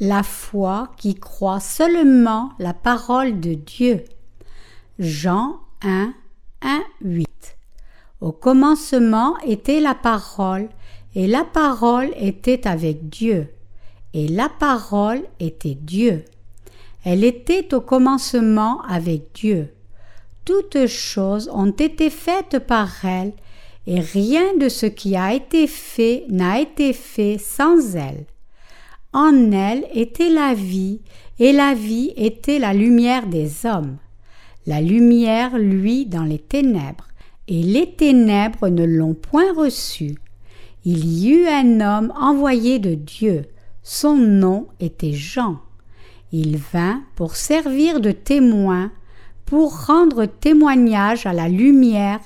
La 0.00 0.22
foi 0.22 0.92
qui 0.98 1.14
croit 1.14 1.58
seulement 1.58 2.50
la 2.58 2.74
parole 2.74 3.40
de 3.40 3.54
Dieu. 3.54 4.04
Jean 4.98 5.58
1, 5.80 6.12
1, 6.60 6.82
8. 7.00 7.26
Au 8.20 8.30
commencement 8.30 9.38
était 9.38 9.80
la 9.80 9.94
parole, 9.94 10.68
et 11.14 11.26
la 11.26 11.44
parole 11.44 12.10
était 12.18 12.68
avec 12.68 13.08
Dieu, 13.08 13.48
et 14.12 14.28
la 14.28 14.50
parole 14.50 15.22
était 15.40 15.74
Dieu. 15.74 16.26
Elle 17.02 17.24
était 17.24 17.72
au 17.72 17.80
commencement 17.80 18.82
avec 18.82 19.32
Dieu. 19.32 19.72
Toutes 20.44 20.86
choses 20.86 21.48
ont 21.54 21.70
été 21.70 22.10
faites 22.10 22.58
par 22.58 23.02
elle, 23.06 23.32
et 23.86 24.00
rien 24.00 24.58
de 24.58 24.68
ce 24.68 24.84
qui 24.84 25.16
a 25.16 25.32
été 25.32 25.66
fait 25.66 26.24
n'a 26.28 26.60
été 26.60 26.92
fait 26.92 27.38
sans 27.38 27.96
elle. 27.96 28.26
En 29.16 29.50
elle 29.50 29.86
était 29.94 30.28
la 30.28 30.52
vie, 30.52 31.00
et 31.38 31.52
la 31.52 31.72
vie 31.72 32.12
était 32.16 32.58
la 32.58 32.74
lumière 32.74 33.26
des 33.26 33.64
hommes. 33.64 33.96
La 34.66 34.82
lumière, 34.82 35.56
lui, 35.56 36.04
dans 36.04 36.24
les 36.24 36.38
ténèbres, 36.38 37.08
et 37.48 37.62
les 37.62 37.94
ténèbres 37.94 38.68
ne 38.68 38.84
l'ont 38.84 39.14
point 39.14 39.54
reçue. 39.54 40.16
Il 40.84 41.06
y 41.06 41.30
eut 41.30 41.48
un 41.48 41.80
homme 41.80 42.12
envoyé 42.14 42.78
de 42.78 42.92
Dieu. 42.92 43.46
Son 43.82 44.16
nom 44.16 44.66
était 44.80 45.14
Jean. 45.14 45.60
Il 46.30 46.58
vint 46.58 47.02
pour 47.14 47.36
servir 47.36 48.00
de 48.00 48.12
témoin, 48.12 48.92
pour 49.46 49.86
rendre 49.86 50.26
témoignage 50.26 51.24
à 51.24 51.32
la 51.32 51.48
lumière, 51.48 52.20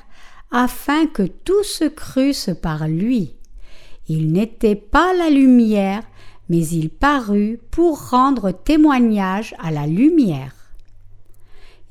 afin 0.50 1.06
que 1.06 1.22
tous 1.22 1.84
crussent 1.94 2.50
par 2.60 2.88
lui. 2.88 3.36
Il 4.08 4.32
n'était 4.32 4.74
pas 4.74 5.14
la 5.14 5.30
lumière, 5.30 6.02
mais 6.50 6.66
il 6.66 6.90
parut 6.90 7.60
pour 7.70 8.10
rendre 8.10 8.50
témoignage 8.50 9.54
à 9.62 9.70
la 9.70 9.86
lumière. 9.86 10.52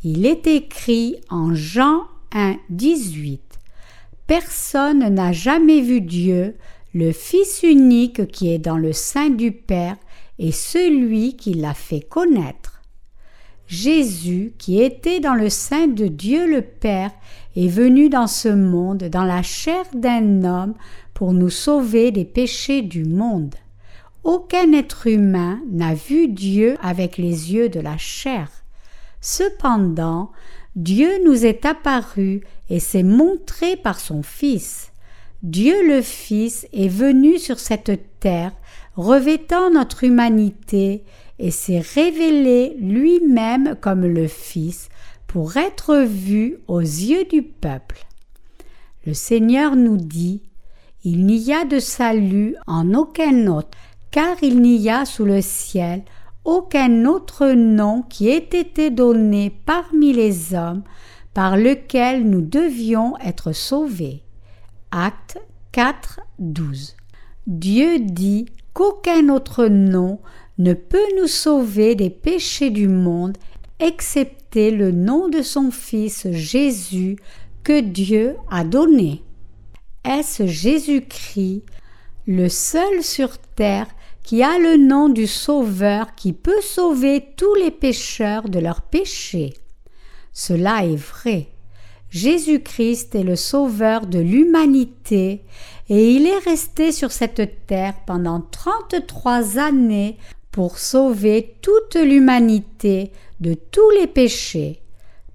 Il 0.03 0.25
est 0.25 0.47
écrit 0.47 1.15
en 1.29 1.55
Jean 1.55 2.03
1, 2.33 2.57
18. 2.69 3.41
Personne 4.27 5.07
n'a 5.13 5.31
jamais 5.31 5.79
vu 5.79 6.01
Dieu, 6.01 6.55
le 6.93 7.13
Fils 7.13 7.63
unique 7.63 8.27
qui 8.27 8.51
est 8.51 8.59
dans 8.59 8.77
le 8.77 8.91
sein 8.91 9.29
du 9.29 9.53
Père, 9.53 9.95
et 10.39 10.51
celui 10.51 11.37
qui 11.37 11.53
l'a 11.53 11.73
fait 11.73 12.01
connaître. 12.01 12.81
Jésus, 13.67 14.53
qui 14.57 14.81
était 14.81 15.21
dans 15.21 15.35
le 15.35 15.49
sein 15.49 15.87
de 15.87 16.07
Dieu 16.07 16.49
le 16.49 16.61
Père, 16.61 17.11
est 17.55 17.67
venu 17.67 18.09
dans 18.09 18.27
ce 18.27 18.49
monde 18.49 19.05
dans 19.05 19.23
la 19.23 19.41
chair 19.41 19.85
d'un 19.93 20.43
homme 20.43 20.73
pour 21.13 21.31
nous 21.31 21.49
sauver 21.49 22.11
des 22.11 22.25
péchés 22.25 22.81
du 22.81 23.05
monde. 23.05 23.55
Aucun 24.23 24.73
être 24.73 25.07
humain 25.07 25.61
n'a 25.69 25.93
vu 25.93 26.27
Dieu 26.27 26.77
avec 26.81 27.17
les 27.17 27.53
yeux 27.53 27.69
de 27.69 27.79
la 27.79 27.97
chair. 27.97 28.49
Cependant, 29.21 30.31
Dieu 30.75 31.09
nous 31.25 31.45
est 31.45 31.65
apparu 31.65 32.41
et 32.69 32.79
s'est 32.79 33.03
montré 33.03 33.75
par 33.77 33.99
son 33.99 34.23
Fils. 34.23 34.91
Dieu 35.41 35.87
le 35.87 36.01
Fils 36.01 36.67
est 36.73 36.89
venu 36.89 37.37
sur 37.37 37.59
cette 37.59 38.19
terre 38.19 38.51
revêtant 38.95 39.71
notre 39.71 40.03
humanité 40.03 41.03
et 41.39 41.51
s'est 41.51 41.79
révélé 41.79 42.75
lui-même 42.79 43.75
comme 43.79 44.05
le 44.05 44.27
Fils 44.27 44.89
pour 45.27 45.55
être 45.57 45.95
vu 45.95 46.57
aux 46.67 46.81
yeux 46.81 47.23
du 47.25 47.41
peuple. 47.41 48.05
Le 49.05 49.13
Seigneur 49.13 49.75
nous 49.75 49.97
dit 49.97 50.41
Il 51.03 51.25
n'y 51.25 51.53
a 51.53 51.63
de 51.63 51.79
salut 51.79 52.55
en 52.67 52.93
aucun 52.93 53.47
autre, 53.47 53.77
car 54.11 54.37
il 54.41 54.61
n'y 54.61 54.89
a 54.89 55.05
sous 55.05 55.25
le 55.25 55.41
ciel 55.41 56.03
aucun 56.45 57.05
autre 57.05 57.51
nom 57.51 58.01
qui 58.01 58.29
ait 58.29 58.37
été 58.37 58.89
donné 58.89 59.51
parmi 59.65 60.13
les 60.13 60.53
hommes 60.53 60.83
par 61.33 61.57
lequel 61.57 62.27
nous 62.27 62.41
devions 62.41 63.17
être 63.19 63.51
sauvés. 63.51 64.23
Acte 64.91 65.39
4, 65.71 66.21
12. 66.39 66.95
Dieu 67.45 67.99
dit 67.99 68.47
qu'aucun 68.73 69.29
autre 69.29 69.67
nom 69.67 70.19
ne 70.57 70.73
peut 70.73 70.97
nous 71.19 71.27
sauver 71.27 71.95
des 71.95 72.09
péchés 72.09 72.71
du 72.71 72.87
monde 72.87 73.37
excepté 73.79 74.71
le 74.71 74.91
nom 74.91 75.29
de 75.29 75.41
son 75.41 75.71
Fils 75.71 76.27
Jésus 76.31 77.17
que 77.63 77.79
Dieu 77.79 78.35
a 78.49 78.63
donné. 78.63 79.23
Est-ce 80.03 80.47
Jésus-Christ, 80.47 81.63
le 82.25 82.49
seul 82.49 83.03
sur 83.03 83.37
terre 83.37 83.87
qui 84.29 84.43
a 84.43 84.59
le 84.59 84.77
nom 84.77 85.09
du 85.09 85.25
Sauveur 85.25 86.13
qui 86.13 86.33
peut 86.33 86.61
sauver 86.61 87.29
tous 87.35 87.55
les 87.55 87.71
pécheurs 87.71 88.47
de 88.47 88.59
leurs 88.59 88.83
péchés. 88.83 89.55
Cela 90.33 90.85
est 90.85 90.97
vrai. 90.97 91.47
Jésus-Christ 92.11 93.15
est 93.15 93.23
le 93.23 93.35
Sauveur 93.35 94.05
de 94.05 94.19
l'humanité 94.19 95.41
et 95.89 96.11
il 96.11 96.27
est 96.27 96.37
resté 96.47 96.91
sur 96.91 97.11
cette 97.11 97.65
terre 97.65 97.95
pendant 98.05 98.39
trente-trois 98.39 99.57
années 99.57 100.19
pour 100.51 100.77
sauver 100.77 101.55
toute 101.63 101.95
l'humanité 101.95 103.11
de 103.39 103.55
tous 103.55 103.89
les 103.99 104.05
péchés. 104.05 104.83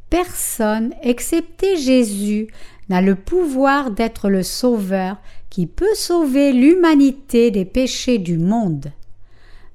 Personne, 0.09 0.95
excepté 1.03 1.77
Jésus, 1.79 2.47
n'a 2.89 3.01
le 3.01 3.17
pouvoir 3.17 3.91
d'être 3.91 4.29
le 4.29 4.45
Sauveur 4.45 5.17
qui 5.55 5.69
peut 5.69 5.95
sauver 5.95 6.53
l'humanité 6.53 7.53
des 7.53 7.65
péchés 7.65 8.19
du 8.19 8.39
monde. 8.39 8.91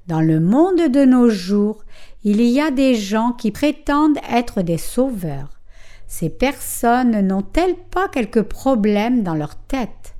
Dans 0.08 0.20
le 0.20 0.38
monde 0.38 0.90
de 0.90 1.06
nos 1.06 1.30
jours, 1.30 1.86
il 2.22 2.42
y 2.42 2.60
a 2.60 2.70
des 2.70 2.94
gens 2.94 3.32
qui 3.32 3.50
prétendent 3.50 4.18
être 4.30 4.60
des 4.60 4.76
sauveurs. 4.76 5.48
Ces 6.06 6.28
personnes 6.28 7.26
n'ont-elles 7.26 7.76
pas 7.90 8.08
quelques 8.08 8.42
problèmes 8.42 9.22
dans 9.22 9.34
leur 9.34 9.56
tête? 9.56 10.16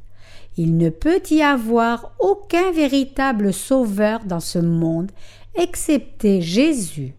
Il 0.57 0.79
ne 0.79 0.89
peut 0.89 1.21
y 1.31 1.43
avoir 1.43 2.13
aucun 2.21 2.73
véritable 2.73 3.53
sauveur 3.53 4.21
dans 4.25 4.41
ce 4.41 4.61
monde 4.61 5.13
excepté 5.57 6.41
Jésus. 6.41 7.13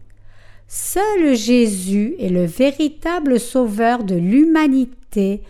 Seul 0.66 1.36
Jésus 1.36 2.16
est 2.18 2.28
le 2.28 2.46
véritable 2.46 3.38
sauveur 3.38 4.02
de 4.02 4.16
l'humanité 4.16 5.42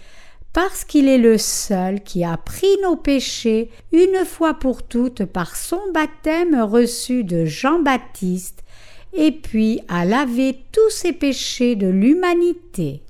parce 0.52 0.84
qu'il 0.84 1.08
est 1.08 1.18
le 1.18 1.38
seul 1.38 2.02
qui 2.02 2.24
a 2.24 2.36
pris 2.36 2.76
nos 2.82 2.96
péchés 2.96 3.70
une 3.92 4.24
fois 4.24 4.54
pour 4.54 4.82
toutes 4.82 5.24
par 5.24 5.56
son 5.56 5.80
baptême 5.94 6.60
reçu 6.60 7.24
de 7.24 7.44
Jean-Baptiste, 7.44 8.62
et 9.14 9.32
puis 9.32 9.80
a 9.88 10.04
lavé 10.04 10.64
tous 10.72 10.91
ses 10.91 11.12
péchés 11.12 11.76
de 11.76 11.86
l'humanité. 11.86 13.02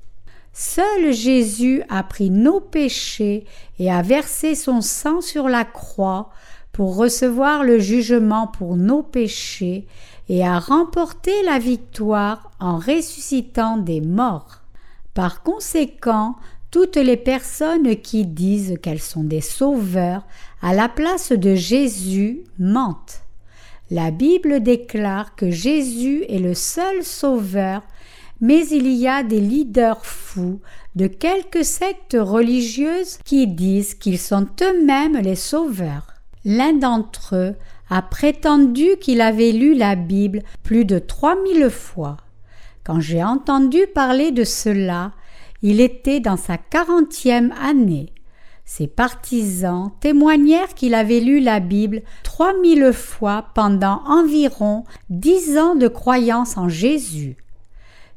Seul 0.52 1.12
Jésus 1.12 1.82
a 1.88 2.02
pris 2.02 2.30
nos 2.30 2.60
péchés 2.60 3.44
et 3.78 3.90
a 3.90 4.02
versé 4.02 4.54
son 4.54 4.80
sang 4.80 5.20
sur 5.20 5.48
la 5.48 5.64
croix 5.64 6.30
pour 6.72 6.96
recevoir 6.96 7.64
le 7.64 7.78
jugement 7.78 8.46
pour 8.46 8.76
nos 8.76 9.02
péchés 9.02 9.86
et 10.28 10.46
a 10.46 10.58
remporté 10.58 11.32
la 11.44 11.58
victoire 11.58 12.50
en 12.60 12.76
ressuscitant 12.78 13.76
des 13.76 14.00
morts. 14.00 14.60
Par 15.14 15.42
conséquent, 15.42 16.36
toutes 16.72 16.96
les 16.96 17.18
personnes 17.18 17.96
qui 17.96 18.24
disent 18.24 18.78
qu'elles 18.82 18.98
sont 18.98 19.22
des 19.22 19.42
sauveurs 19.42 20.26
à 20.62 20.74
la 20.74 20.88
place 20.88 21.30
de 21.30 21.54
Jésus 21.54 22.40
mentent. 22.58 23.20
La 23.90 24.10
Bible 24.10 24.62
déclare 24.62 25.36
que 25.36 25.50
Jésus 25.50 26.24
est 26.30 26.38
le 26.38 26.54
seul 26.54 27.04
sauveur, 27.04 27.82
mais 28.40 28.66
il 28.68 28.88
y 28.88 29.06
a 29.06 29.22
des 29.22 29.40
leaders 29.40 30.04
fous 30.06 30.60
de 30.96 31.06
quelques 31.06 31.64
sectes 31.64 32.16
religieuses 32.18 33.18
qui 33.22 33.46
disent 33.46 33.94
qu'ils 33.94 34.18
sont 34.18 34.48
eux-mêmes 34.62 35.18
les 35.18 35.36
sauveurs. 35.36 36.06
L'un 36.46 36.72
d'entre 36.72 37.36
eux 37.36 37.54
a 37.90 38.00
prétendu 38.00 38.96
qu'il 38.98 39.20
avait 39.20 39.52
lu 39.52 39.74
la 39.74 39.94
Bible 39.94 40.42
plus 40.62 40.86
de 40.86 40.98
trois 40.98 41.36
mille 41.42 41.68
fois. 41.68 42.16
Quand 42.82 43.00
j'ai 43.00 43.22
entendu 43.22 43.80
parler 43.94 44.32
de 44.32 44.44
cela, 44.44 45.12
il 45.62 45.80
était 45.80 46.20
dans 46.20 46.36
sa 46.36 46.58
quarantième 46.58 47.52
année. 47.60 48.12
Ses 48.64 48.86
partisans 48.86 49.90
témoignèrent 50.00 50.74
qu'il 50.74 50.94
avait 50.94 51.20
lu 51.20 51.40
la 51.40 51.60
Bible 51.60 52.02
trois 52.22 52.52
mille 52.60 52.92
fois 52.92 53.46
pendant 53.54 54.02
environ 54.06 54.84
dix 55.10 55.58
ans 55.58 55.74
de 55.74 55.88
croyance 55.88 56.56
en 56.56 56.68
Jésus. 56.68 57.36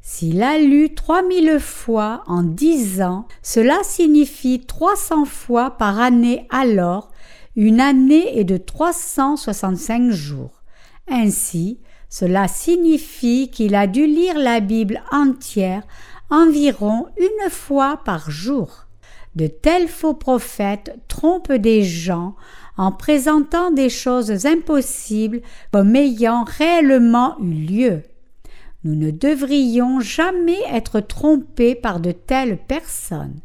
S'il 0.02 0.42
a 0.42 0.58
lu 0.58 0.94
trois 0.94 1.22
mille 1.22 1.58
fois 1.58 2.22
en 2.26 2.44
dix 2.44 3.02
ans, 3.02 3.26
cela 3.42 3.78
signifie 3.82 4.60
trois 4.64 4.94
cents 4.94 5.24
fois 5.24 5.72
par 5.72 5.98
année 5.98 6.46
alors, 6.48 7.10
une 7.56 7.80
année 7.80 8.38
est 8.38 8.44
de 8.44 8.56
trois 8.56 8.92
cent 8.92 9.36
soixante-cinq 9.36 10.10
jours. 10.10 10.62
Ainsi, 11.08 11.80
cela 12.08 12.48
signifie 12.48 13.50
qu'il 13.50 13.74
a 13.74 13.86
dû 13.86 14.06
lire 14.06 14.38
la 14.38 14.60
Bible 14.60 15.02
entière 15.10 15.82
environ 16.30 17.06
une 17.18 17.50
fois 17.50 18.00
par 18.04 18.30
jour. 18.30 18.86
De 19.34 19.46
tels 19.46 19.88
faux 19.88 20.14
prophètes 20.14 20.96
trompent 21.08 21.52
des 21.52 21.82
gens 21.82 22.34
en 22.78 22.90
présentant 22.90 23.70
des 23.70 23.90
choses 23.90 24.46
impossibles 24.46 25.42
comme 25.72 25.94
ayant 25.94 26.44
réellement 26.44 27.36
eu 27.40 27.52
lieu. 27.52 28.02
Nous 28.84 28.94
ne 28.94 29.10
devrions 29.10 30.00
jamais 30.00 30.60
être 30.72 31.00
trompés 31.00 31.74
par 31.74 32.00
de 32.00 32.12
telles 32.12 32.56
personnes. 32.56 33.40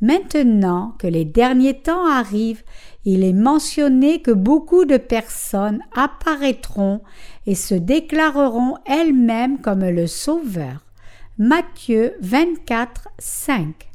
Maintenant 0.00 0.94
que 0.98 1.06
les 1.06 1.26
derniers 1.26 1.78
temps 1.78 2.06
arrivent, 2.06 2.62
il 3.04 3.22
est 3.22 3.34
mentionné 3.34 4.22
que 4.22 4.30
beaucoup 4.30 4.86
de 4.86 4.96
personnes 4.96 5.80
apparaîtront 5.94 7.02
et 7.46 7.54
se 7.54 7.74
déclareront 7.74 8.76
elles-mêmes 8.86 9.60
comme 9.60 9.84
le 9.84 10.06
Sauveur. 10.06 10.84
Matthieu 11.38 12.14
24, 12.20 13.08
5. 13.18 13.90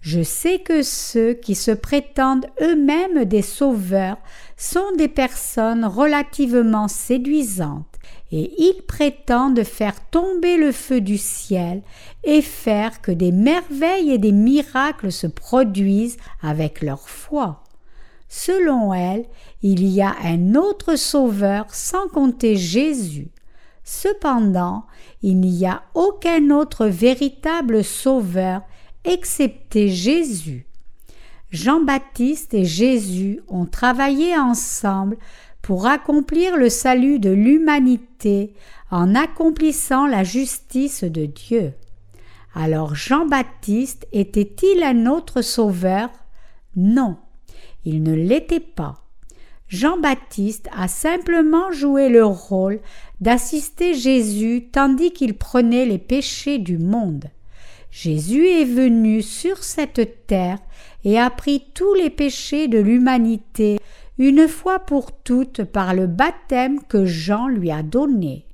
Je 0.00 0.22
sais 0.22 0.60
que 0.60 0.82
ceux 0.82 1.34
qui 1.34 1.54
se 1.54 1.72
prétendent 1.72 2.46
eux-mêmes 2.62 3.26
des 3.26 3.42
sauveurs 3.42 4.16
sont 4.56 4.96
des 4.96 5.08
personnes 5.08 5.84
relativement 5.84 6.88
séduisantes, 6.88 7.98
et 8.32 8.50
ils 8.56 8.82
prétendent 8.86 9.62
faire 9.62 10.00
tomber 10.08 10.56
le 10.56 10.72
feu 10.72 11.02
du 11.02 11.18
ciel 11.18 11.82
et 12.24 12.40
faire 12.40 13.02
que 13.02 13.12
des 13.12 13.32
merveilles 13.32 14.12
et 14.12 14.18
des 14.18 14.32
miracles 14.32 15.12
se 15.12 15.26
produisent 15.26 16.16
avec 16.40 16.80
leur 16.80 17.08
foi. 17.10 17.62
Selon 18.28 18.94
elles, 18.94 19.26
il 19.62 19.86
y 19.86 20.00
a 20.00 20.14
un 20.24 20.54
autre 20.54 20.96
sauveur 20.96 21.66
sans 21.74 22.08
compter 22.08 22.56
Jésus. 22.56 23.30
Cependant, 23.84 24.86
il 25.22 25.40
n'y 25.40 25.66
a 25.66 25.82
aucun 25.94 26.50
autre 26.50 26.86
véritable 26.86 27.84
sauveur 27.84 28.62
excepté 29.04 29.88
Jésus. 29.88 30.66
Jean-Baptiste 31.50 32.54
et 32.54 32.64
Jésus 32.64 33.40
ont 33.48 33.66
travaillé 33.66 34.36
ensemble 34.36 35.16
pour 35.62 35.86
accomplir 35.86 36.56
le 36.56 36.68
salut 36.68 37.18
de 37.18 37.30
l'humanité 37.30 38.54
en 38.90 39.14
accomplissant 39.14 40.06
la 40.06 40.24
justice 40.24 41.04
de 41.04 41.26
Dieu. 41.26 41.74
Alors 42.54 42.94
Jean-Baptiste 42.94 44.06
était-il 44.12 44.82
un 44.82 45.06
autre 45.06 45.42
sauveur? 45.42 46.08
Non, 46.76 47.16
il 47.84 48.02
ne 48.02 48.14
l'était 48.14 48.60
pas. 48.60 48.99
Jean-Baptiste 49.70 50.68
a 50.76 50.88
simplement 50.88 51.70
joué 51.70 52.08
le 52.08 52.24
rôle 52.24 52.80
d'assister 53.20 53.94
Jésus 53.94 54.66
tandis 54.72 55.12
qu'il 55.12 55.34
prenait 55.34 55.86
les 55.86 55.98
péchés 55.98 56.58
du 56.58 56.76
monde. 56.76 57.26
Jésus 57.92 58.48
est 58.48 58.64
venu 58.64 59.22
sur 59.22 59.62
cette 59.62 60.26
terre 60.26 60.58
et 61.04 61.20
a 61.20 61.30
pris 61.30 61.66
tous 61.72 61.94
les 61.94 62.10
péchés 62.10 62.66
de 62.66 62.78
l'humanité 62.78 63.78
une 64.18 64.48
fois 64.48 64.80
pour 64.80 65.12
toutes 65.12 65.62
par 65.62 65.94
le 65.94 66.08
baptême 66.08 66.80
que 66.88 67.06
Jean 67.06 67.46
lui 67.46 67.70
a 67.70 67.84
donné. 67.84 68.46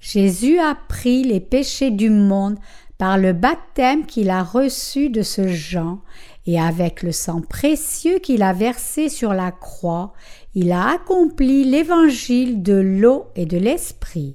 Jésus 0.00 0.58
a 0.58 0.74
pris 0.88 1.22
les 1.22 1.40
péchés 1.40 1.90
du 1.90 2.08
monde 2.08 2.56
par 2.96 3.18
le 3.18 3.32
baptême 3.32 4.06
qu'il 4.06 4.30
a 4.30 4.42
reçu 4.42 5.10
de 5.10 5.22
ce 5.22 5.48
Jean, 5.48 6.00
et 6.46 6.60
avec 6.60 7.02
le 7.02 7.12
sang 7.12 7.40
précieux 7.40 8.18
qu'il 8.18 8.42
a 8.42 8.52
versé 8.52 9.08
sur 9.08 9.32
la 9.32 9.50
croix, 9.50 10.12
il 10.54 10.72
a 10.72 10.90
accompli 10.90 11.64
l'évangile 11.64 12.62
de 12.62 12.74
l'eau 12.74 13.26
et 13.36 13.46
de 13.46 13.56
l'esprit. 13.56 14.34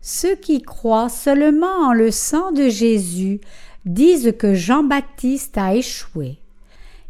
Ceux 0.00 0.34
qui 0.34 0.62
croient 0.62 1.08
seulement 1.08 1.88
en 1.88 1.92
le 1.92 2.10
sang 2.10 2.52
de 2.52 2.68
Jésus 2.68 3.40
disent 3.84 4.34
que 4.38 4.54
Jean-Baptiste 4.54 5.58
a 5.58 5.74
échoué. 5.74 6.38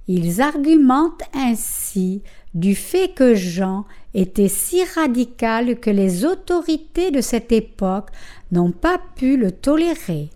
Ils 0.08 0.40
argumentent 0.40 1.22
ainsi 1.34 2.22
du 2.54 2.74
fait 2.74 3.14
que 3.14 3.34
Jean 3.34 3.84
était 4.14 4.48
si 4.48 4.82
radical 4.84 5.78
que 5.80 5.90
les 5.90 6.24
autorités 6.24 7.10
de 7.10 7.20
cette 7.20 7.52
époque 7.52 8.10
n'ont 8.52 8.72
pas 8.72 8.98
pu 9.16 9.36
le 9.36 9.52
tolérer. 9.52 10.30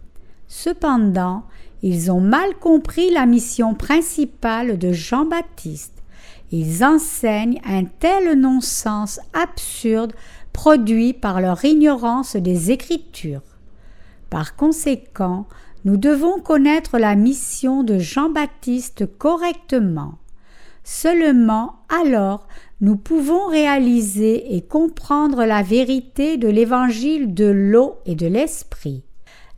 Cependant, 0.46 1.44
ils 1.82 2.12
ont 2.12 2.20
mal 2.20 2.54
compris 2.60 3.10
la 3.10 3.24
mission 3.24 3.74
principale 3.74 4.78
de 4.78 4.92
Jean-Baptiste. 4.92 6.01
Ils 6.52 6.84
enseignent 6.84 7.60
un 7.64 7.84
tel 7.84 8.38
non-sens 8.38 9.18
absurde 9.32 10.12
produit 10.52 11.14
par 11.14 11.40
leur 11.40 11.64
ignorance 11.64 12.36
des 12.36 12.70
Écritures. 12.70 13.40
Par 14.28 14.54
conséquent, 14.54 15.46
nous 15.86 15.96
devons 15.96 16.40
connaître 16.40 16.98
la 16.98 17.16
mission 17.16 17.82
de 17.82 17.98
Jean-Baptiste 17.98 19.06
correctement. 19.18 20.18
Seulement 20.84 21.76
alors 21.88 22.46
nous 22.82 22.96
pouvons 22.96 23.46
réaliser 23.46 24.54
et 24.54 24.60
comprendre 24.60 25.44
la 25.44 25.62
vérité 25.62 26.36
de 26.36 26.48
l'évangile 26.48 27.32
de 27.32 27.46
l'eau 27.46 27.96
et 28.04 28.14
de 28.14 28.26
l'esprit. 28.26 29.04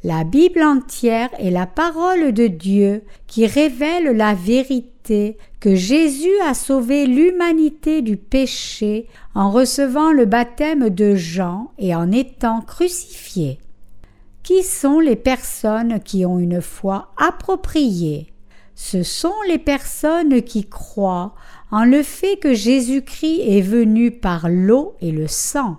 La 0.05 0.23
Bible 0.23 0.63
entière 0.63 1.31
est 1.39 1.51
la 1.51 1.67
parole 1.67 2.33
de 2.33 2.47
Dieu 2.47 3.03
qui 3.27 3.47
révèle 3.47 4.17
la 4.17 4.35
vérité 4.35 4.94
que 5.61 5.75
Jésus 5.75 6.39
a 6.47 6.55
sauvé 6.55 7.07
l'humanité 7.07 8.03
du 8.03 8.17
péché 8.17 9.07
en 9.35 9.51
recevant 9.51 10.13
le 10.13 10.25
baptême 10.25 10.91
de 10.91 11.15
Jean 11.15 11.73
et 11.79 11.95
en 11.95 12.11
étant 12.11 12.61
crucifié. 12.61 13.59
Qui 14.43 14.63
sont 14.63 15.01
les 15.01 15.17
personnes 15.17 16.01
qui 16.01 16.27
ont 16.27 16.39
une 16.39 16.61
foi 16.61 17.13
appropriée? 17.17 18.29
Ce 18.75 19.03
sont 19.03 19.35
les 19.49 19.59
personnes 19.59 20.43
qui 20.43 20.67
croient 20.67 21.35
en 21.71 21.85
le 21.85 22.03
fait 22.03 22.37
que 22.37 22.55
Jésus-Christ 22.55 23.41
est 23.41 23.63
venu 23.63 24.11
par 24.11 24.49
l'eau 24.49 24.95
et 25.01 25.13
le 25.13 25.29
sang. 25.29 25.79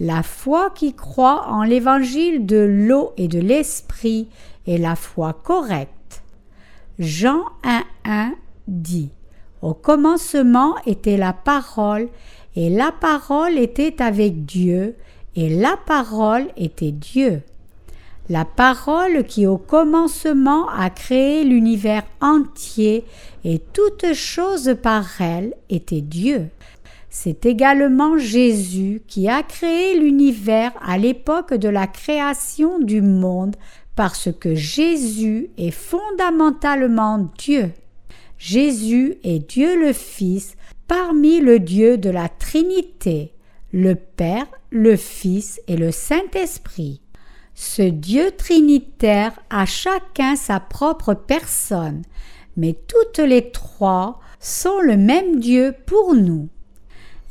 La 0.00 0.22
foi 0.22 0.70
qui 0.70 0.94
croit 0.94 1.46
en 1.48 1.62
l'évangile 1.62 2.46
de 2.46 2.58
l'eau 2.58 3.12
et 3.16 3.28
de 3.28 3.38
l'esprit 3.38 4.28
est 4.66 4.78
la 4.78 4.96
foi 4.96 5.32
correcte. 5.32 6.03
Jean 6.98 7.44
1.1 7.64 8.32
dit 8.68 9.10
Au 9.62 9.74
commencement 9.74 10.74
était 10.86 11.16
la 11.16 11.32
parole, 11.32 12.08
et 12.56 12.70
la 12.70 12.92
parole 12.92 13.58
était 13.58 14.00
avec 14.02 14.44
Dieu, 14.44 14.96
et 15.34 15.48
la 15.48 15.76
parole 15.76 16.46
était 16.56 16.92
Dieu 16.92 17.42
la 18.28 18.44
parole 18.44 19.24
qui 19.24 19.46
au 19.46 19.58
commencement 19.58 20.68
a 20.68 20.88
créé 20.90 21.44
l'univers 21.44 22.04
entier 22.20 23.04
et 23.44 23.58
toutes 23.58 24.14
choses 24.14 24.76
par 24.82 25.20
elle 25.20 25.54
était 25.68 26.00
Dieu. 26.00 26.48
C'est 27.10 27.46
également 27.46 28.18
Jésus 28.18 29.02
qui 29.06 29.28
a 29.28 29.42
créé 29.42 29.98
l'univers 29.98 30.72
à 30.84 30.98
l'époque 30.98 31.54
de 31.54 31.68
la 31.68 31.86
création 31.86 32.78
du 32.80 33.02
monde 33.02 33.56
parce 33.96 34.30
que 34.32 34.54
Jésus 34.54 35.50
est 35.56 35.70
fondamentalement 35.70 37.30
Dieu. 37.38 37.72
Jésus 38.38 39.16
est 39.22 39.38
Dieu 39.38 39.80
le 39.80 39.92
Fils 39.92 40.56
parmi 40.88 41.40
le 41.40 41.60
Dieu 41.60 41.96
de 41.96 42.10
la 42.10 42.28
Trinité, 42.28 43.32
le 43.72 43.94
Père, 43.94 44.46
le 44.70 44.96
Fils 44.96 45.60
et 45.68 45.76
le 45.76 45.90
Saint-Esprit. 45.92 47.00
Ce 47.54 47.82
Dieu 47.82 48.32
trinitaire 48.36 49.38
a 49.48 49.64
chacun 49.64 50.34
sa 50.34 50.58
propre 50.58 51.14
personne, 51.14 52.02
mais 52.56 52.76
toutes 52.88 53.20
les 53.20 53.50
trois 53.50 54.20
sont 54.40 54.80
le 54.80 54.96
même 54.96 55.38
Dieu 55.38 55.74
pour 55.86 56.14
nous. 56.14 56.48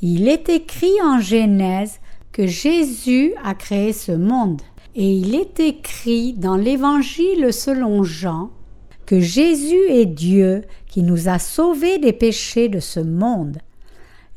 Il 0.02 0.28
est 0.28 0.50
écrit 0.50 1.02
en 1.02 1.20
Genèse 1.20 2.00
que 2.32 2.48
Jésus 2.48 3.34
a 3.44 3.54
créé 3.54 3.94
ce 3.94 4.12
monde, 4.12 4.62
et 4.96 5.12
il 5.12 5.36
est 5.36 5.60
écrit 5.60 6.34
dans 6.34 6.56
l'Évangile 6.56 7.52
selon 7.52 8.04
Jean 8.04 8.52
que 9.06 9.20
Jésus 9.20 9.90
est 9.90 10.06
Dieu 10.06 10.64
qui 10.88 11.04
nous 11.04 11.28
a 11.28 11.40
sauvés 11.40 11.98
des 11.98 12.14
péchés 12.14 12.70
de 12.70 12.80
ce 12.80 13.00
monde. 13.00 13.58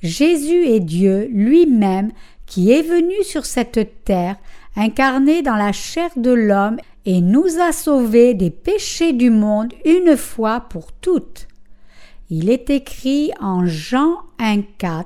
Jésus 0.03 0.67
est 0.67 0.81
Dieu 0.81 1.29
lui-même 1.33 2.11
qui 2.47 2.73
est 2.73 2.83
venu 2.83 3.15
sur 3.23 3.45
cette 3.45 4.05
terre 4.05 4.37
incarné 4.77 5.43
dans 5.43 5.57
la 5.57 5.73
chair 5.73 6.11
de 6.17 6.31
l'homme 6.31 6.79
et 7.05 7.21
nous 7.21 7.61
a 7.61 7.73
sauvés 7.73 8.35
des 8.35 8.51
péchés 8.51 9.13
du 9.13 9.31
monde 9.31 9.73
une 9.85 10.17
fois 10.17 10.61
pour 10.61 10.93
toutes. 10.93 11.49
Il 12.31 12.51
est 12.51 12.71
écrit 12.71 13.31
en 13.41 13.65
Jean 13.67 14.17
1.4 14.41 15.05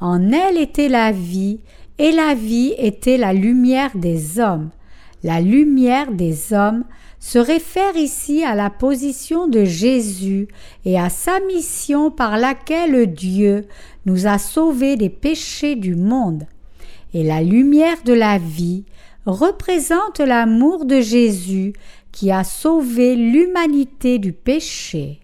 En 0.00 0.32
elle 0.32 0.58
était 0.58 0.88
la 0.88 1.12
vie, 1.12 1.60
et 2.00 2.10
la 2.10 2.34
vie 2.34 2.74
était 2.78 3.18
la 3.18 3.32
lumière 3.32 3.94
des 3.94 4.40
hommes. 4.40 4.70
La 5.22 5.40
lumière 5.40 6.10
des 6.10 6.54
hommes 6.54 6.84
se 7.20 7.38
réfère 7.38 7.94
ici 7.94 8.42
à 8.42 8.54
la 8.54 8.70
position 8.70 9.46
de 9.46 9.64
Jésus 9.64 10.48
et 10.86 10.98
à 10.98 11.10
sa 11.10 11.38
mission 11.40 12.10
par 12.10 12.38
laquelle 12.38 13.12
Dieu 13.12 13.66
nous 14.06 14.26
a 14.26 14.38
sauvés 14.38 14.96
des 14.96 15.10
péchés 15.10 15.76
du 15.76 15.94
monde 15.94 16.46
et 17.12 17.22
la 17.22 17.42
lumière 17.42 18.02
de 18.04 18.14
la 18.14 18.38
vie 18.38 18.84
représente 19.26 20.20
l'amour 20.20 20.86
de 20.86 21.00
Jésus 21.00 21.74
qui 22.12 22.30
a 22.30 22.44
sauvé 22.44 23.14
l'humanité 23.14 24.18
du 24.18 24.32
péché. 24.32 25.20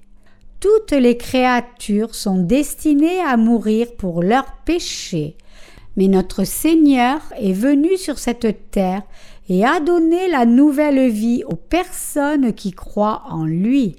toutes 0.61 0.93
les 0.93 1.17
créatures 1.17 2.15
sont 2.15 2.39
destinées 2.39 3.21
à 3.21 3.37
mourir 3.37 3.95
pour 3.97 4.23
leurs 4.23 4.53
péchés. 4.65 5.37
Mais 5.97 6.09
notre 6.09 6.45
Seigneur 6.45 7.21
est 7.39 7.53
venu 7.53 7.97
sur 7.97 8.19
cette 8.19 8.71
terre 8.71 9.03
et 9.49 9.65
a 9.65 9.81
donné 9.81 10.29
la 10.29 10.45
nouvelle 10.45 11.09
vie 11.09 11.43
aux 11.47 11.57
personnes 11.57 12.53
qui 12.53 12.73
croient 12.73 13.23
en 13.29 13.45
lui. 13.45 13.97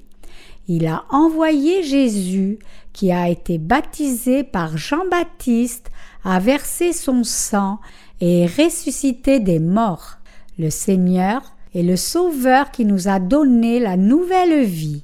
Il 0.68 0.86
a 0.86 1.04
envoyé 1.10 1.82
Jésus, 1.82 2.58
qui 2.92 3.10
a 3.10 3.28
été 3.28 3.58
baptisé 3.58 4.44
par 4.44 4.76
Jean-Baptiste, 4.76 5.90
a 6.24 6.38
versé 6.40 6.92
son 6.92 7.24
sang 7.24 7.78
et 8.20 8.46
ressuscité 8.46 9.40
des 9.40 9.60
morts. 9.60 10.18
Le 10.58 10.68
Seigneur 10.68 11.40
est 11.74 11.82
le 11.82 11.96
Sauveur 11.96 12.70
qui 12.70 12.84
nous 12.84 13.08
a 13.08 13.18
donné 13.18 13.80
la 13.80 13.96
nouvelle 13.96 14.64
vie. 14.64 15.02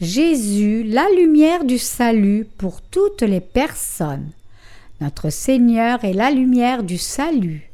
Jésus, 0.00 0.82
la 0.84 1.06
lumière 1.16 1.64
du 1.64 1.78
salut 1.78 2.46
pour 2.58 2.80
toutes 2.80 3.22
les 3.22 3.40
personnes. 3.40 4.30
Notre 5.00 5.30
Seigneur 5.30 6.04
est 6.04 6.14
la 6.14 6.30
lumière 6.30 6.82
du 6.82 6.96
salut. 6.96 7.70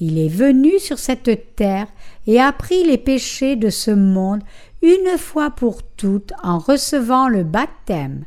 Il 0.00 0.18
est 0.18 0.28
venu 0.28 0.78
sur 0.78 0.98
cette 0.98 1.54
terre 1.54 1.86
et 2.26 2.40
a 2.40 2.52
pris 2.52 2.84
les 2.84 2.98
péchés 2.98 3.56
de 3.56 3.70
ce 3.70 3.90
monde 3.90 4.42
une 4.82 5.16
fois 5.16 5.50
pour 5.50 5.82
toutes 5.82 6.32
en 6.42 6.58
recevant 6.58 7.28
le 7.28 7.44
baptême. 7.44 8.24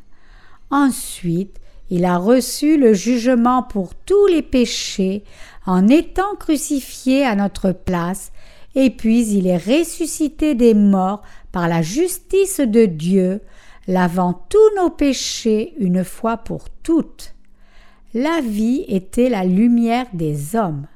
Ensuite, 0.72 1.58
il 1.90 2.06
a 2.06 2.18
reçu 2.18 2.78
le 2.78 2.94
jugement 2.94 3.64
pour 3.64 3.94
tous 3.94 4.28
les 4.28 4.42
péchés 4.42 5.24
en 5.66 5.88
étant 5.88 6.36
crucifié 6.40 7.26
à 7.26 7.36
notre 7.36 7.72
place, 7.72 8.32
et 8.76 8.90
puis 8.90 9.28
il 9.28 9.48
est 9.48 9.58
ressuscité 9.58 10.56
des 10.56 10.74
morts 10.74 11.24
par 11.52 11.68
la 11.68 11.82
justice 11.82 12.60
de 12.60 12.86
Dieu, 12.86 13.42
lavant 13.88 14.46
tous 14.50 14.76
nos 14.78 14.92
péchés 14.92 15.74
une 15.80 16.04
fois 16.04 16.38
pour 16.38 16.70
toutes. 16.84 17.34
La 18.16 18.42
vie 18.42 18.86
était 18.88 19.30
la 19.30 19.44
lumière 19.44 20.08
des 20.14 20.56
hommes. 20.56 20.88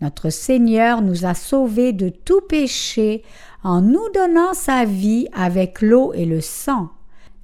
Notre 0.00 0.30
Seigneur 0.30 1.00
nous 1.00 1.24
a 1.24 1.34
sauvés 1.34 1.92
de 1.92 2.08
tout 2.08 2.40
péché 2.40 3.22
en 3.62 3.80
nous 3.80 4.08
donnant 4.12 4.52
sa 4.52 4.84
vie 4.84 5.28
avec 5.32 5.80
l'eau 5.80 6.12
et 6.14 6.24
le 6.24 6.40
sang. 6.40 6.88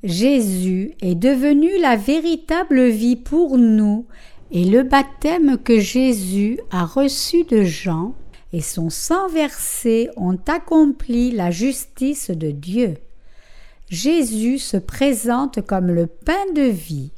Jésus 0.03 0.95
est 1.01 1.15
devenu 1.15 1.79
la 1.81 1.95
véritable 1.95 2.89
vie 2.89 3.15
pour 3.15 3.57
nous 3.57 4.07
et 4.51 4.65
le 4.65 4.83
baptême 4.83 5.59
que 5.59 5.79
Jésus 5.79 6.59
a 6.73 6.85
reçu 6.85 7.45
de 7.45 7.63
Jean 7.63 8.15
et 8.53 8.63
son 8.63 8.91
sang 8.91 9.29
versé 9.29 10.11
ont 10.17 10.39
accompli 10.49 11.31
la 11.31 11.53
justice 11.53 12.31
de 12.31 12.51
Dieu. 12.51 12.95
Jésus 13.91 14.59
se 14.59 14.77
présente 14.77 15.65
comme 15.65 15.87
le 15.87 16.09
pain 16.09 16.53
de 16.57 16.63
vie. 16.63 17.13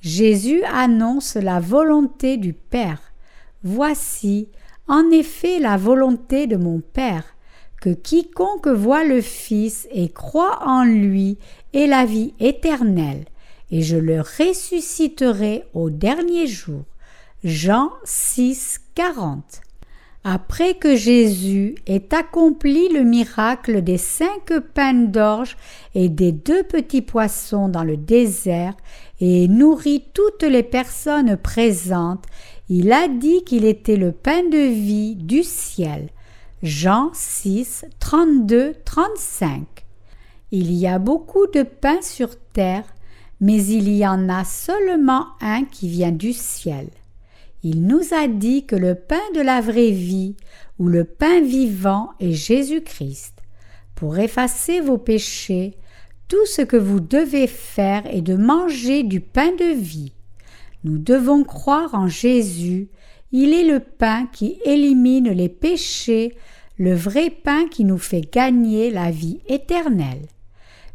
Jésus 0.00 0.62
annonce 0.64 1.34
la 1.34 1.60
volonté 1.60 2.38
du 2.38 2.54
Père. 2.54 3.12
Voici, 3.62 4.48
en 4.88 5.10
effet, 5.10 5.58
la 5.58 5.76
volonté 5.76 6.46
de 6.46 6.56
mon 6.56 6.80
Père, 6.80 7.36
que 7.80 7.90
quiconque 7.90 8.68
voit 8.68 9.04
le 9.04 9.20
Fils 9.20 9.86
et 9.90 10.08
croit 10.08 10.66
en 10.66 10.84
lui 10.84 11.38
ait 11.74 11.86
la 11.86 12.06
vie 12.06 12.34
éternelle, 12.40 13.26
et 13.70 13.82
je 13.82 13.96
le 13.96 14.20
ressusciterai 14.20 15.64
au 15.74 15.90
dernier 15.90 16.46
jour. 16.46 16.84
Jean 17.44 17.90
6, 18.04 18.80
40. 18.94 19.60
Après 20.22 20.74
que 20.74 20.96
Jésus 20.96 21.76
ait 21.86 22.14
accompli 22.14 22.90
le 22.90 23.04
miracle 23.04 23.82
des 23.82 23.96
cinq 23.96 24.52
pains 24.74 24.92
d'orge 24.92 25.56
et 25.94 26.10
des 26.10 26.30
deux 26.30 26.62
petits 26.62 27.00
poissons 27.00 27.70
dans 27.70 27.84
le 27.84 27.96
désert 27.96 28.74
et 29.20 29.48
nourri 29.48 30.04
toutes 30.12 30.42
les 30.42 30.62
personnes 30.62 31.38
présentes, 31.38 32.26
il 32.68 32.92
a 32.92 33.08
dit 33.08 33.44
qu'il 33.44 33.64
était 33.64 33.96
le 33.96 34.12
pain 34.12 34.42
de 34.42 34.58
vie 34.58 35.16
du 35.16 35.42
ciel. 35.42 36.10
Jean 36.62 37.10
6, 37.14 37.86
32, 37.98 38.74
35. 38.84 39.64
Il 40.52 40.70
y 40.74 40.86
a 40.86 40.98
beaucoup 40.98 41.46
de 41.46 41.62
pain 41.62 42.02
sur 42.02 42.38
terre, 42.52 42.84
mais 43.40 43.64
il 43.64 43.88
y 43.88 44.06
en 44.06 44.28
a 44.28 44.44
seulement 44.44 45.28
un 45.40 45.64
qui 45.64 45.88
vient 45.88 46.12
du 46.12 46.34
ciel. 46.34 46.88
Il 47.62 47.86
nous 47.86 48.14
a 48.14 48.26
dit 48.26 48.64
que 48.64 48.76
le 48.76 48.94
pain 48.94 49.20
de 49.34 49.40
la 49.40 49.60
vraie 49.60 49.90
vie, 49.90 50.36
ou 50.78 50.88
le 50.88 51.04
pain 51.04 51.42
vivant, 51.42 52.10
est 52.18 52.32
Jésus-Christ. 52.32 53.34
Pour 53.94 54.18
effacer 54.18 54.80
vos 54.80 54.96
péchés, 54.96 55.74
tout 56.28 56.46
ce 56.46 56.62
que 56.62 56.76
vous 56.76 57.00
devez 57.00 57.46
faire 57.46 58.02
est 58.06 58.22
de 58.22 58.34
manger 58.36 59.02
du 59.02 59.20
pain 59.20 59.52
de 59.52 59.74
vie. 59.74 60.12
Nous 60.84 60.96
devons 60.96 61.44
croire 61.44 61.94
en 61.94 62.08
Jésus, 62.08 62.88
il 63.32 63.52
est 63.52 63.64
le 63.64 63.80
pain 63.80 64.26
qui 64.32 64.58
élimine 64.64 65.30
les 65.30 65.48
péchés, 65.48 66.34
le 66.78 66.94
vrai 66.94 67.30
pain 67.30 67.68
qui 67.68 67.84
nous 67.84 67.98
fait 67.98 68.22
gagner 68.22 68.90
la 68.90 69.10
vie 69.10 69.40
éternelle. 69.46 70.26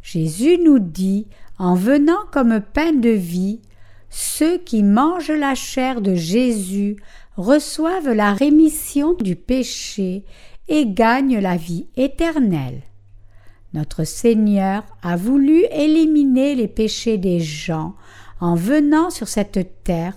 Jésus 0.02 0.58
nous 0.58 0.80
dit, 0.80 1.28
en 1.58 1.74
venant 1.74 2.24
comme 2.32 2.60
pain 2.60 2.92
de 2.92 3.10
vie, 3.10 3.60
ceux 4.18 4.56
qui 4.56 4.82
mangent 4.82 5.30
la 5.30 5.54
chair 5.54 6.00
de 6.00 6.14
Jésus 6.14 6.96
reçoivent 7.36 8.14
la 8.14 8.32
rémission 8.32 9.12
du 9.12 9.36
péché 9.36 10.24
et 10.68 10.86
gagnent 10.86 11.38
la 11.38 11.58
vie 11.58 11.88
éternelle. 11.98 12.80
Notre 13.74 14.04
Seigneur 14.04 14.84
a 15.02 15.16
voulu 15.16 15.64
éliminer 15.70 16.54
les 16.54 16.66
péchés 16.66 17.18
des 17.18 17.40
gens 17.40 17.94
en 18.40 18.54
venant 18.54 19.10
sur 19.10 19.28
cette 19.28 19.84
terre, 19.84 20.16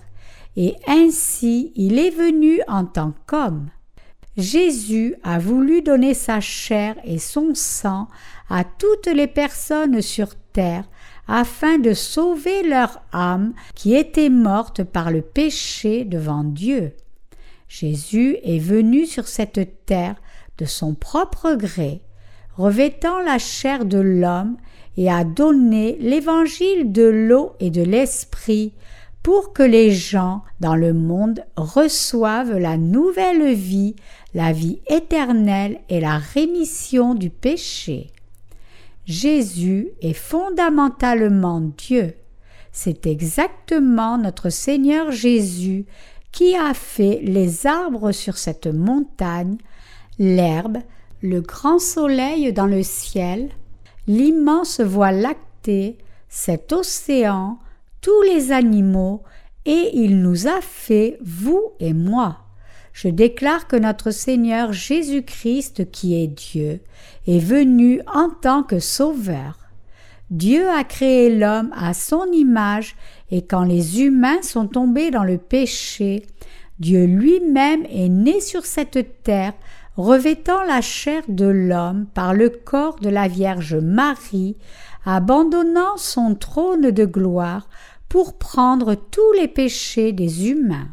et 0.55 0.75
ainsi 0.87 1.73
il 1.75 1.99
est 1.99 2.09
venu 2.09 2.61
en 2.69 2.85
tant 2.85 3.13
qu'homme. 3.27 3.69
Jésus 4.37 5.15
a 5.23 5.39
voulu 5.39 5.81
donner 5.81 6.13
sa 6.13 6.39
chair 6.39 6.95
et 7.03 7.19
son 7.19 7.53
sang 7.53 8.07
à 8.49 8.63
toutes 8.63 9.07
les 9.07 9.27
personnes 9.27 10.01
sur 10.01 10.35
terre 10.53 10.85
afin 11.29 11.77
de 11.77 11.93
sauver 11.93 12.63
leur 12.63 13.01
âme 13.13 13.53
qui 13.75 13.95
était 13.95 14.29
morte 14.29 14.83
par 14.83 15.11
le 15.11 15.21
péché 15.21 16.03
devant 16.03 16.43
Dieu. 16.43 16.93
Jésus 17.67 18.37
est 18.43 18.59
venu 18.59 19.05
sur 19.05 19.27
cette 19.27 19.85
terre 19.85 20.15
de 20.57 20.65
son 20.65 20.95
propre 20.95 21.53
gré, 21.53 22.01
revêtant 22.57 23.19
la 23.19 23.37
chair 23.37 23.85
de 23.85 23.99
l'homme, 23.99 24.57
et 24.97 25.09
a 25.09 25.23
donné 25.23 25.97
l'évangile 26.01 26.91
de 26.91 27.03
l'eau 27.03 27.53
et 27.61 27.69
de 27.69 27.83
l'esprit 27.83 28.73
pour 29.23 29.53
que 29.53 29.63
les 29.63 29.91
gens 29.91 30.41
dans 30.59 30.75
le 30.75 30.93
monde 30.93 31.45
reçoivent 31.55 32.57
la 32.57 32.75
nouvelle 32.75 33.53
vie, 33.53 33.95
la 34.33 34.51
vie 34.51 34.81
éternelle 34.87 35.79
et 35.87 36.01
la 36.01 36.17
rémission 36.17 37.13
du 37.13 37.29
péché. 37.29 38.07
Jésus 39.09 39.89
est 40.03 40.13
fondamentalement 40.13 41.61
Dieu. 41.61 42.13
C'est 42.71 43.07
exactement 43.07 44.19
notre 44.19 44.51
Seigneur 44.51 45.11
Jésus 45.11 45.87
qui 46.31 46.55
a 46.55 46.75
fait 46.75 47.19
les 47.23 47.65
arbres 47.65 48.11
sur 48.11 48.37
cette 48.37 48.67
montagne, 48.67 49.57
l'herbe, 50.19 50.77
le 51.23 51.41
grand 51.41 51.79
soleil 51.79 52.53
dans 52.53 52.67
le 52.67 52.83
ciel, 52.83 53.49
l'immense 54.05 54.79
voie 54.79 55.11
lactée, 55.11 55.97
cet 56.29 56.71
océan, 56.71 57.57
tous 58.01 58.21
les 58.21 58.51
animaux, 58.51 59.23
et 59.65 59.89
il 59.95 60.21
nous 60.21 60.45
a 60.45 60.61
fait, 60.61 61.17
vous 61.23 61.71
et 61.79 61.93
moi 61.93 62.37
je 63.01 63.07
déclare 63.07 63.69
que 63.69 63.77
notre 63.77 64.11
Seigneur 64.11 64.73
Jésus-Christ, 64.73 65.89
qui 65.89 66.21
est 66.21 66.27
Dieu, 66.27 66.81
est 67.27 67.39
venu 67.39 68.01
en 68.13 68.29
tant 68.29 68.61
que 68.61 68.79
Sauveur. 68.79 69.57
Dieu 70.31 70.69
a 70.69 70.83
créé 70.83 71.33
l'homme 71.33 71.71
à 71.73 71.93
son 71.93 72.25
image, 72.33 72.97
et 73.31 73.41
quand 73.41 73.63
les 73.63 74.01
humains 74.01 74.41
sont 74.41 74.67
tombés 74.67 75.11
dans 75.11 75.23
le 75.23 75.37
péché, 75.37 76.25
Dieu 76.79 77.05
lui-même 77.05 77.85
est 77.89 78.09
né 78.09 78.41
sur 78.41 78.65
cette 78.65 79.23
terre, 79.23 79.53
revêtant 79.95 80.63
la 80.65 80.81
chair 80.81 81.23
de 81.29 81.45
l'homme 81.45 82.05
par 82.13 82.33
le 82.33 82.49
corps 82.49 82.99
de 82.99 83.07
la 83.07 83.29
Vierge 83.29 83.75
Marie, 83.75 84.57
abandonnant 85.05 85.95
son 85.95 86.35
trône 86.35 86.91
de 86.91 87.05
gloire 87.05 87.69
pour 88.09 88.37
prendre 88.37 88.95
tous 88.95 89.31
les 89.37 89.47
péchés 89.47 90.11
des 90.11 90.49
humains. 90.49 90.89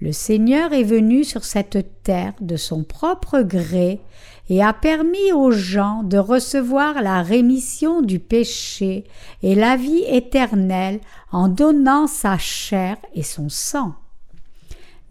Le 0.00 0.12
Seigneur 0.12 0.72
est 0.72 0.82
venu 0.82 1.24
sur 1.24 1.44
cette 1.44 2.02
terre 2.02 2.32
de 2.40 2.56
son 2.56 2.84
propre 2.84 3.42
gré 3.42 4.00
et 4.48 4.62
a 4.62 4.72
permis 4.72 5.32
aux 5.32 5.50
gens 5.50 6.02
de 6.02 6.16
recevoir 6.16 7.02
la 7.02 7.22
rémission 7.22 8.00
du 8.00 8.18
péché 8.18 9.04
et 9.42 9.54
la 9.54 9.76
vie 9.76 10.04
éternelle 10.06 11.00
en 11.32 11.48
donnant 11.48 12.06
sa 12.06 12.38
chair 12.38 12.96
et 13.14 13.22
son 13.22 13.50
sang. 13.50 13.94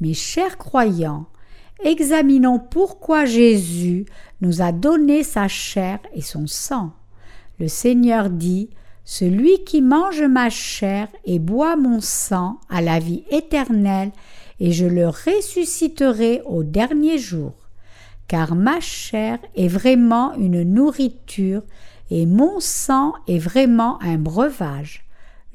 Mes 0.01 0.15
chers 0.15 0.57
croyants, 0.57 1.27
examinons 1.83 2.57
pourquoi 2.57 3.25
Jésus 3.25 4.05
nous 4.41 4.61
a 4.61 4.71
donné 4.71 5.23
sa 5.23 5.47
chair 5.47 5.99
et 6.13 6.21
son 6.21 6.47
sang. 6.47 6.93
Le 7.59 7.67
Seigneur 7.67 8.31
dit 8.31 8.69
Celui 9.05 9.63
qui 9.65 9.81
mange 9.81 10.23
ma 10.23 10.49
chair 10.49 11.09
et 11.25 11.37
boit 11.37 11.75
mon 11.75 12.01
sang 12.01 12.59
a 12.69 12.81
la 12.81 12.97
vie 12.97 13.23
éternelle, 13.29 14.11
et 14.59 14.71
je 14.71 14.85
le 14.85 15.07
ressusciterai 15.07 16.41
au 16.45 16.63
dernier 16.63 17.17
jour. 17.17 17.53
Car 18.27 18.55
ma 18.55 18.79
chair 18.79 19.39
est 19.55 19.67
vraiment 19.67 20.33
une 20.35 20.63
nourriture, 20.63 21.63
et 22.11 22.25
mon 22.25 22.59
sang 22.59 23.13
est 23.27 23.39
vraiment 23.39 24.01
un 24.01 24.17
breuvage. 24.17 25.05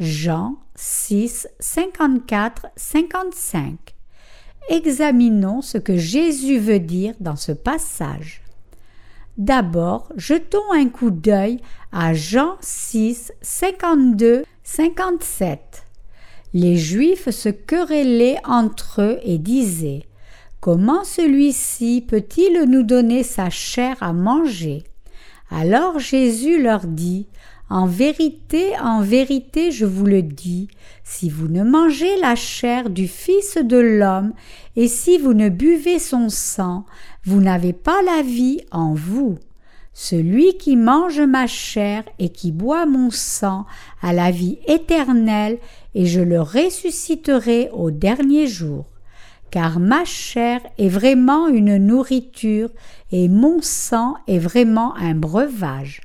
Jean 0.01 0.57
6, 0.75 1.49
54, 1.61 2.67
55. 2.77 3.79
Examinons 4.69 5.61
ce 5.61 5.79
que 5.79 5.97
Jésus 5.97 6.59
veut 6.59 6.81
dire 6.81 7.15
dans 7.21 7.37
ce 7.37 7.53
passage. 7.53 8.43
D'abord, 9.37 10.13
jetons 10.17 10.73
un 10.73 10.89
coup 10.89 11.11
d'œil 11.11 11.61
à 11.93 12.15
Jean 12.15 12.57
6, 12.61 13.33
52, 13.43 14.45
57. 14.63 15.84
Les 16.55 16.77
Juifs 16.77 17.31
se 17.31 17.49
querellaient 17.49 18.39
entre 18.45 19.03
eux 19.03 19.19
et 19.25 19.39
disaient 19.39 20.05
Comment 20.61 21.03
celui-ci 21.03 22.05
peut-il 22.07 22.71
nous 22.71 22.85
donner 22.85 23.25
sa 23.25 23.51
chair 23.51 23.97
à 24.01 24.13
manger? 24.13 24.85
Alors 25.51 25.99
Jésus 25.99 26.63
leur 26.63 26.87
dit 26.87 27.27
En 27.69 27.87
vérité, 27.87 28.79
en 28.79 29.01
vérité, 29.01 29.73
je 29.73 29.85
vous 29.85 30.07
le 30.07 30.23
dis, 30.23 30.69
si 31.03 31.29
vous 31.29 31.49
ne 31.49 31.65
mangez 31.65 32.17
la 32.21 32.37
chair 32.37 32.89
du 32.89 33.09
Fils 33.09 33.59
de 33.59 33.77
l'homme 33.77 34.33
et 34.77 34.87
si 34.87 35.19
vous 35.19 35.35
ne 35.35 35.49
buvez 35.49 35.99
son 35.99 36.29
sang, 36.29 36.87
vous 37.25 37.41
n'avez 37.41 37.73
pas 37.73 38.01
la 38.03 38.23
vie 38.23 38.61
en 38.71 38.95
vous. 38.95 39.39
Celui 39.97 40.57
qui 40.57 40.77
mange 40.77 41.21
ma 41.21 41.47
chair 41.47 42.03
et 42.19 42.29
qui 42.29 42.51
boit 42.51 42.85
mon 42.85 43.11
sang 43.11 43.65
a 44.03 44.13
la 44.13 44.33
vie 44.33 44.59
éternelle, 44.67 45.59
et 45.95 46.07
je 46.07 46.21
le 46.21 46.41
ressusciterai 46.41 47.71
au 47.73 47.91
dernier 47.91 48.47
jour. 48.47 48.87
Car 49.51 49.79
ma 49.79 50.05
chair 50.05 50.61
est 50.79 50.89
vraiment 50.89 51.49
une 51.49 51.77
nourriture, 51.77 52.71
et 53.13 53.29
mon 53.29 53.61
sang 53.63 54.15
est 54.27 54.39
vraiment 54.39 54.97
un 54.97 55.15
breuvage. 55.15 56.01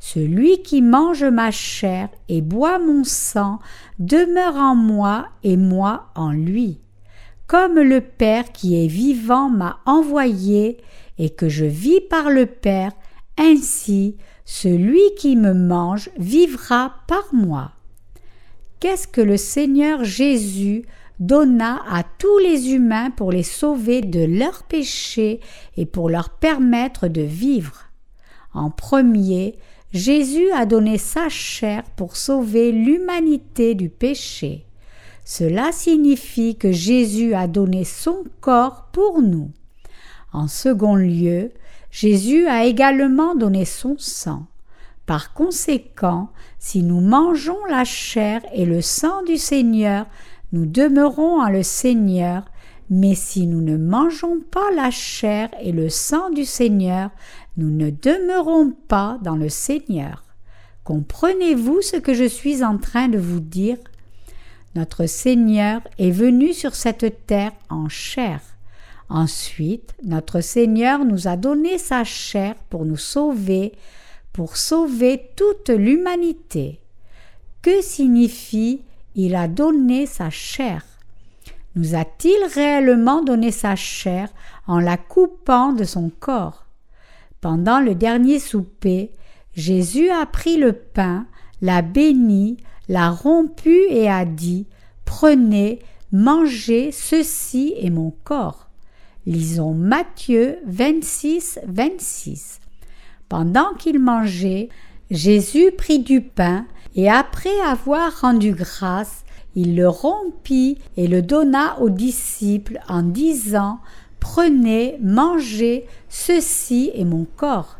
Celui 0.00 0.62
qui 0.62 0.80
mange 0.80 1.24
ma 1.24 1.50
chair 1.50 2.08
et 2.28 2.40
boit 2.40 2.78
mon 2.78 3.04
sang 3.04 3.58
demeure 3.98 4.56
en 4.56 4.74
moi 4.74 5.26
et 5.42 5.56
moi 5.56 6.06
en 6.14 6.30
lui 6.30 6.80
comme 7.48 7.80
le 7.80 8.02
Père 8.02 8.52
qui 8.52 8.84
est 8.84 8.86
vivant 8.86 9.48
m'a 9.48 9.80
envoyé 9.86 10.76
et 11.18 11.30
que 11.30 11.48
je 11.48 11.64
vis 11.64 12.00
par 12.02 12.30
le 12.30 12.46
Père, 12.46 12.92
ainsi 13.38 14.16
celui 14.44 15.00
qui 15.18 15.34
me 15.34 15.54
mange 15.54 16.10
vivra 16.18 16.92
par 17.08 17.24
moi. 17.32 17.72
Qu'est-ce 18.80 19.08
que 19.08 19.20
le 19.20 19.36
Seigneur 19.36 20.04
Jésus 20.04 20.84
donna 21.18 21.82
à 21.90 22.04
tous 22.04 22.38
les 22.38 22.70
humains 22.70 23.10
pour 23.10 23.32
les 23.32 23.42
sauver 23.42 24.02
de 24.02 24.24
leurs 24.24 24.62
péchés 24.62 25.40
et 25.76 25.84
pour 25.84 26.08
leur 26.08 26.30
permettre 26.30 27.08
de 27.08 27.22
vivre? 27.22 27.90
En 28.54 28.70
premier, 28.70 29.56
Jésus 29.92 30.50
a 30.52 30.64
donné 30.64 30.96
sa 30.96 31.28
chair 31.28 31.82
pour 31.96 32.16
sauver 32.16 32.70
l'humanité 32.70 33.74
du 33.74 33.88
péché. 33.88 34.64
Cela 35.24 35.72
signifie 35.72 36.56
que 36.56 36.70
Jésus 36.70 37.34
a 37.34 37.48
donné 37.48 37.84
son 37.84 38.24
corps 38.40 38.88
pour 38.92 39.20
nous. 39.20 39.50
En 40.32 40.46
second 40.46 40.94
lieu, 40.94 41.50
Jésus 41.90 42.46
a 42.46 42.64
également 42.64 43.34
donné 43.34 43.64
son 43.64 43.96
sang. 43.98 44.46
Par 45.08 45.32
conséquent, 45.32 46.28
si 46.58 46.82
nous 46.82 47.00
mangeons 47.00 47.64
la 47.70 47.86
chair 47.86 48.42
et 48.52 48.66
le 48.66 48.82
sang 48.82 49.22
du 49.22 49.38
Seigneur, 49.38 50.04
nous 50.52 50.66
demeurons 50.66 51.40
en 51.40 51.48
le 51.48 51.62
Seigneur, 51.62 52.44
mais 52.90 53.14
si 53.14 53.46
nous 53.46 53.62
ne 53.62 53.78
mangeons 53.78 54.40
pas 54.50 54.70
la 54.76 54.90
chair 54.90 55.48
et 55.62 55.72
le 55.72 55.88
sang 55.88 56.28
du 56.28 56.44
Seigneur, 56.44 57.08
nous 57.56 57.70
ne 57.70 57.88
demeurons 57.88 58.74
pas 58.86 59.18
dans 59.22 59.36
le 59.36 59.48
Seigneur. 59.48 60.24
Comprenez-vous 60.84 61.80
ce 61.80 61.96
que 61.96 62.12
je 62.12 62.28
suis 62.28 62.62
en 62.62 62.76
train 62.76 63.08
de 63.08 63.18
vous 63.18 63.40
dire? 63.40 63.78
Notre 64.74 65.06
Seigneur 65.06 65.80
est 65.98 66.10
venu 66.10 66.52
sur 66.52 66.74
cette 66.74 67.26
terre 67.26 67.52
en 67.70 67.88
chair. 67.88 68.42
Ensuite, 69.08 69.94
notre 70.04 70.42
Seigneur 70.42 71.06
nous 71.06 71.28
a 71.28 71.38
donné 71.38 71.78
sa 71.78 72.04
chair 72.04 72.56
pour 72.68 72.84
nous 72.84 72.98
sauver, 72.98 73.72
pour 74.32 74.56
sauver 74.56 75.30
toute 75.36 75.70
l'humanité. 75.70 76.80
Que 77.62 77.82
signifie 77.82 78.82
il 79.14 79.34
a 79.34 79.48
donné 79.48 80.06
sa 80.06 80.30
chair 80.30 80.84
Nous 81.74 81.94
a-t-il 81.94 82.38
réellement 82.54 83.22
donné 83.22 83.50
sa 83.50 83.74
chair 83.74 84.28
en 84.66 84.78
la 84.78 84.96
coupant 84.96 85.72
de 85.72 85.84
son 85.84 86.10
corps? 86.20 86.66
Pendant 87.40 87.80
le 87.80 87.94
dernier 87.94 88.38
souper, 88.38 89.12
Jésus 89.54 90.10
a 90.10 90.24
pris 90.26 90.56
le 90.56 90.72
pain, 90.72 91.26
l'a 91.62 91.82
béni, 91.82 92.58
l'a 92.88 93.10
rompu 93.10 93.76
et 93.90 94.08
a 94.08 94.24
dit 94.24 94.66
Prenez, 95.04 95.80
mangez, 96.12 96.92
ceci 96.92 97.74
est 97.78 97.90
mon 97.90 98.12
corps. 98.24 98.68
Lisons 99.26 99.74
Matthieu 99.74 100.58
26, 100.66 101.60
26. 101.66 102.60
Pendant 103.28 103.74
qu'il 103.74 103.98
mangeait, 103.98 104.68
Jésus 105.10 105.70
prit 105.76 105.98
du 105.98 106.20
pain 106.20 106.66
et 106.94 107.10
après 107.10 107.60
avoir 107.60 108.20
rendu 108.20 108.52
grâce, 108.52 109.24
il 109.54 109.76
le 109.76 109.88
rompit 109.88 110.78
et 110.96 111.06
le 111.06 111.22
donna 111.22 111.78
aux 111.80 111.90
disciples 111.90 112.78
en 112.88 113.02
disant 113.02 113.80
Prenez, 114.20 114.98
mangez, 115.00 115.86
ceci 116.08 116.90
est 116.94 117.04
mon 117.04 117.26
corps. 117.36 117.78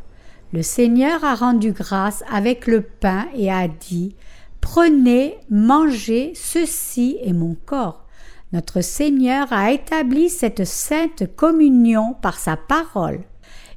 Le 0.52 0.62
Seigneur 0.62 1.24
a 1.24 1.34
rendu 1.34 1.72
grâce 1.72 2.22
avec 2.32 2.66
le 2.66 2.82
pain 2.82 3.26
et 3.34 3.50
a 3.50 3.68
dit 3.68 4.14
Prenez, 4.60 5.38
mangez, 5.50 6.32
ceci 6.34 7.18
est 7.22 7.32
mon 7.32 7.56
corps. 7.66 8.04
Notre 8.52 8.80
Seigneur 8.80 9.52
a 9.52 9.72
établi 9.72 10.30
cette 10.30 10.64
sainte 10.64 11.24
communion 11.36 12.14
par 12.22 12.38
sa 12.38 12.56
parole, 12.56 13.20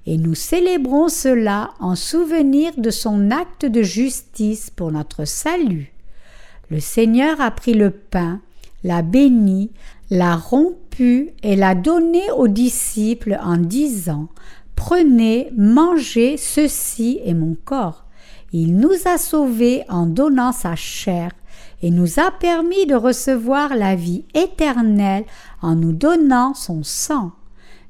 et 0.06 0.18
nous 0.18 0.36
célébrons 0.36 1.10
cela 1.10 1.72
en 1.80 1.96
souvenir 1.96 2.72
de 2.78 2.90
son 2.90 3.32
acte 3.32 3.66
de 3.66 3.82
justice 3.82 4.70
pour 4.70 4.92
notre 4.92 5.26
salut. 5.26 5.94
Le 6.70 6.80
Seigneur 6.80 7.40
a 7.42 7.52
pris 7.52 7.74
le 7.74 7.92
pain, 7.92 8.42
l'a 8.84 9.02
béni, 9.02 9.72
l'a 10.10 10.36
rompu 10.36 11.32
et 11.44 11.56
l'a 11.56 11.76
donné 11.76 12.32
aux 12.32 12.48
disciples 12.48 13.38
en 13.44 13.58
disant 13.58 14.28
Prenez, 14.76 15.52
mangez, 15.56 16.38
ceci 16.38 17.20
est 17.24 17.36
mon 17.36 17.56
corps. 17.66 18.06
Il 18.52 18.78
nous 18.78 18.96
a 19.06 19.18
sauvés 19.18 19.84
en 19.90 20.08
donnant 20.08 20.52
sa 20.52 20.76
chair 20.76 21.32
et 21.84 21.92
nous 21.92 22.20
a 22.20 22.32
permis 22.32 22.86
de 22.86 22.96
recevoir 22.96 23.76
la 23.76 23.96
vie 23.96 24.26
éternelle 24.34 25.26
en 25.62 25.76
nous 25.76 25.94
donnant 25.94 26.54
son 26.54 26.84
sang. 26.84 27.32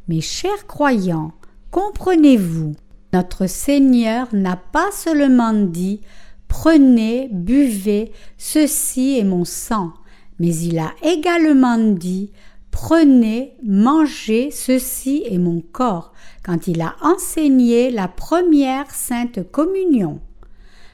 Mes 0.08 0.22
chers 0.22 0.68
croyants, 0.68 1.32
comprenez-vous, 1.72 2.76
notre 3.14 3.48
Seigneur 3.48 4.28
n'a 4.34 4.56
pas 4.58 4.92
seulement 4.92 5.54
dit 5.54 6.02
Prenez, 6.48 7.30
buvez, 7.32 8.12
ceci 8.38 9.18
est 9.18 9.24
mon 9.24 9.46
sang, 9.46 9.94
mais 10.38 10.54
il 10.56 10.80
a 10.80 10.92
également 11.02 11.78
dit 11.78 12.32
Prenez, 12.72 13.54
mangez, 13.64 14.52
ceci 14.52 15.24
est 15.30 15.38
mon 15.38 15.62
corps, 15.62 16.14
quand 16.44 16.68
il 16.68 16.82
a 16.82 16.96
enseigné 17.02 17.90
la 17.90 18.08
première 18.08 18.92
sainte 18.92 19.50
communion. 19.52 20.20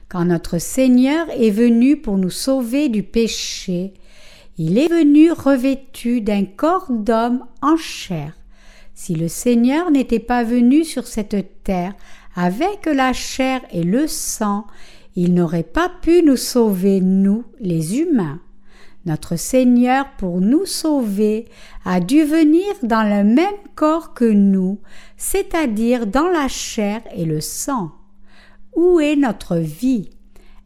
Quand 0.10 0.26
notre 0.26 0.58
Seigneur 0.58 1.28
est 1.32 1.52
venu 1.52 1.98
pour 1.98 2.18
nous 2.18 2.30
sauver 2.30 2.88
du 2.90 3.04
péché, 3.04 3.94
il 4.58 4.78
est 4.78 4.88
venu 4.88 5.32
revêtu 5.32 6.22
d'un 6.22 6.46
corps 6.46 6.88
d'homme 6.90 7.46
en 7.62 7.78
chair. 7.78 8.37
Si 8.99 9.13
le 9.13 9.27
Seigneur 9.27 9.91
n'était 9.91 10.17
pas 10.17 10.43
venu 10.43 10.83
sur 10.83 11.05
cette 11.05 11.63
terre 11.63 11.93
avec 12.36 12.88
la 12.88 13.13
chair 13.13 13.62
et 13.71 13.83
le 13.83 14.07
sang, 14.07 14.65
il 15.15 15.36
n'aurait 15.36 15.62
pas 15.62 15.88
pu 16.01 16.23
nous 16.23 16.36
sauver, 16.36 16.99
nous, 16.99 17.43
les 17.60 17.99
humains. 17.99 18.41
Notre 19.05 19.36
Seigneur, 19.36 20.10
pour 20.17 20.41
nous 20.41 20.65
sauver, 20.65 21.45
a 21.86 21.99
dû 21.99 22.23
venir 22.23 22.65
dans 22.81 23.03
le 23.03 23.23
même 23.23 23.62
corps 23.75 24.15
que 24.15 24.25
nous, 24.25 24.79
c'est-à-dire 25.15 26.07
dans 26.07 26.27
la 26.27 26.47
chair 26.47 27.01
et 27.15 27.25
le 27.25 27.39
sang. 27.39 27.91
Où 28.75 28.99
est 28.99 29.15
notre 29.15 29.57
vie? 29.57 30.10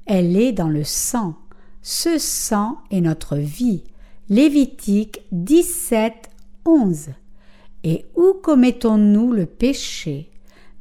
Elle 0.05 0.37
est 0.37 0.53
dans 0.53 0.69
le 0.69 0.85
sang. 0.85 1.35
Ce 1.81 2.17
sang 2.17 2.77
est 2.91 3.01
notre 3.01 3.35
vie. 3.35 3.83
Lévitique 4.29 5.19
17, 5.33 6.29
11. 6.63 7.09
Et 7.83 8.05
où 8.15 8.33
commettons-nous 8.41 9.33
le 9.33 9.45
péché? 9.45 10.29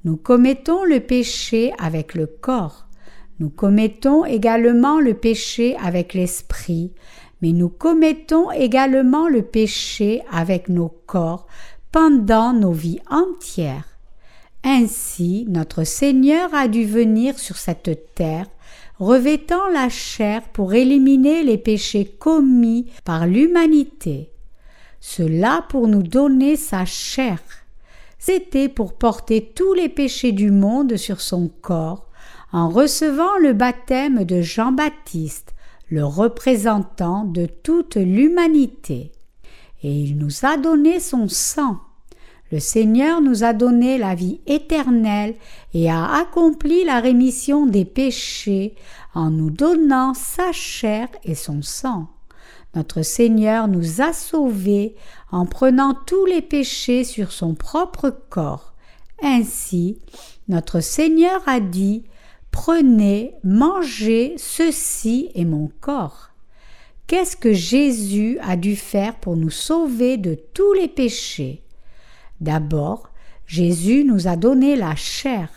Nous 0.04 0.16
commettons 0.16 0.84
le 0.84 1.00
péché 1.00 1.72
avec 1.78 2.14
le 2.14 2.26
corps. 2.26 2.86
Nous 3.38 3.48
commettons 3.48 4.24
également 4.24 5.00
le 5.00 5.14
péché 5.14 5.76
avec 5.82 6.12
l'esprit, 6.12 6.92
mais 7.40 7.52
nous 7.52 7.70
commettons 7.70 8.50
également 8.50 9.28
le 9.28 9.42
péché 9.42 10.22
avec 10.30 10.68
nos 10.68 10.88
corps 11.06 11.46
pendant 11.90 12.52
nos 12.52 12.72
vies 12.72 13.00
entières. 13.10 13.98
Ainsi 14.62 15.46
notre 15.48 15.84
Seigneur 15.84 16.54
a 16.54 16.68
dû 16.68 16.84
venir 16.84 17.38
sur 17.38 17.56
cette 17.56 18.14
terre, 18.14 18.46
revêtant 18.98 19.68
la 19.68 19.88
chair 19.88 20.42
pour 20.52 20.74
éliminer 20.74 21.42
les 21.42 21.56
péchés 21.56 22.04
commis 22.04 22.90
par 23.04 23.26
l'humanité. 23.26 24.30
Cela 25.00 25.64
pour 25.68 25.88
nous 25.88 26.02
donner 26.02 26.56
sa 26.56 26.84
chair. 26.84 27.38
C'était 28.18 28.68
pour 28.68 28.92
porter 28.92 29.52
tous 29.54 29.72
les 29.72 29.88
péchés 29.88 30.32
du 30.32 30.50
monde 30.50 30.96
sur 30.96 31.22
son 31.22 31.48
corps, 31.62 32.06
en 32.52 32.68
recevant 32.68 33.38
le 33.40 33.54
baptême 33.54 34.24
de 34.24 34.42
Jean-Baptiste, 34.42 35.54
le 35.88 36.04
représentant 36.04 37.24
de 37.24 37.46
toute 37.46 37.96
l'humanité. 37.96 39.12
Et 39.82 39.90
il 39.90 40.18
nous 40.18 40.44
a 40.44 40.58
donné 40.58 41.00
son 41.00 41.28
sang. 41.28 41.78
Le 42.52 42.60
Seigneur 42.60 43.22
nous 43.22 43.44
a 43.44 43.54
donné 43.54 43.96
la 43.96 44.14
vie 44.14 44.40
éternelle 44.46 45.34
et 45.72 45.90
a 45.90 46.12
accompli 46.12 46.84
la 46.84 47.00
rémission 47.00 47.64
des 47.64 47.84
péchés 47.84 48.74
en 49.14 49.30
nous 49.30 49.50
donnant 49.50 50.12
sa 50.14 50.52
chair 50.52 51.08
et 51.24 51.34
son 51.34 51.62
sang. 51.62 52.08
Notre 52.74 53.02
Seigneur 53.02 53.68
nous 53.68 54.00
a 54.00 54.12
sauvés 54.12 54.94
en 55.30 55.46
prenant 55.46 55.94
tous 55.94 56.24
les 56.26 56.42
péchés 56.42 57.04
sur 57.04 57.32
son 57.32 57.54
propre 57.54 58.10
corps. 58.30 58.74
Ainsi, 59.22 59.98
notre 60.48 60.80
Seigneur 60.80 61.42
a 61.46 61.60
dit 61.60 62.04
Prenez, 62.50 63.34
mangez, 63.44 64.34
ceci 64.38 65.30
est 65.34 65.44
mon 65.44 65.70
corps. 65.80 66.30
Qu'est-ce 67.06 67.36
que 67.36 67.52
Jésus 67.52 68.38
a 68.40 68.56
dû 68.56 68.76
faire 68.76 69.16
pour 69.16 69.36
nous 69.36 69.50
sauver 69.50 70.16
de 70.16 70.36
tous 70.54 70.72
les 70.74 70.88
péchés? 70.88 71.62
D'abord, 72.40 73.10
Jésus 73.46 74.04
nous 74.04 74.28
a 74.28 74.36
donné 74.36 74.76
la 74.76 74.94
chair. 74.94 75.48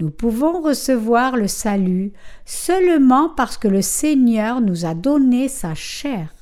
Nous 0.00 0.10
pouvons 0.10 0.62
recevoir 0.62 1.36
le 1.36 1.46
salut 1.46 2.12
seulement 2.46 3.28
parce 3.28 3.58
que 3.58 3.68
le 3.68 3.82
Seigneur 3.82 4.62
nous 4.62 4.86
a 4.86 4.94
donné 4.94 5.46
sa 5.48 5.74
chair. 5.74 6.34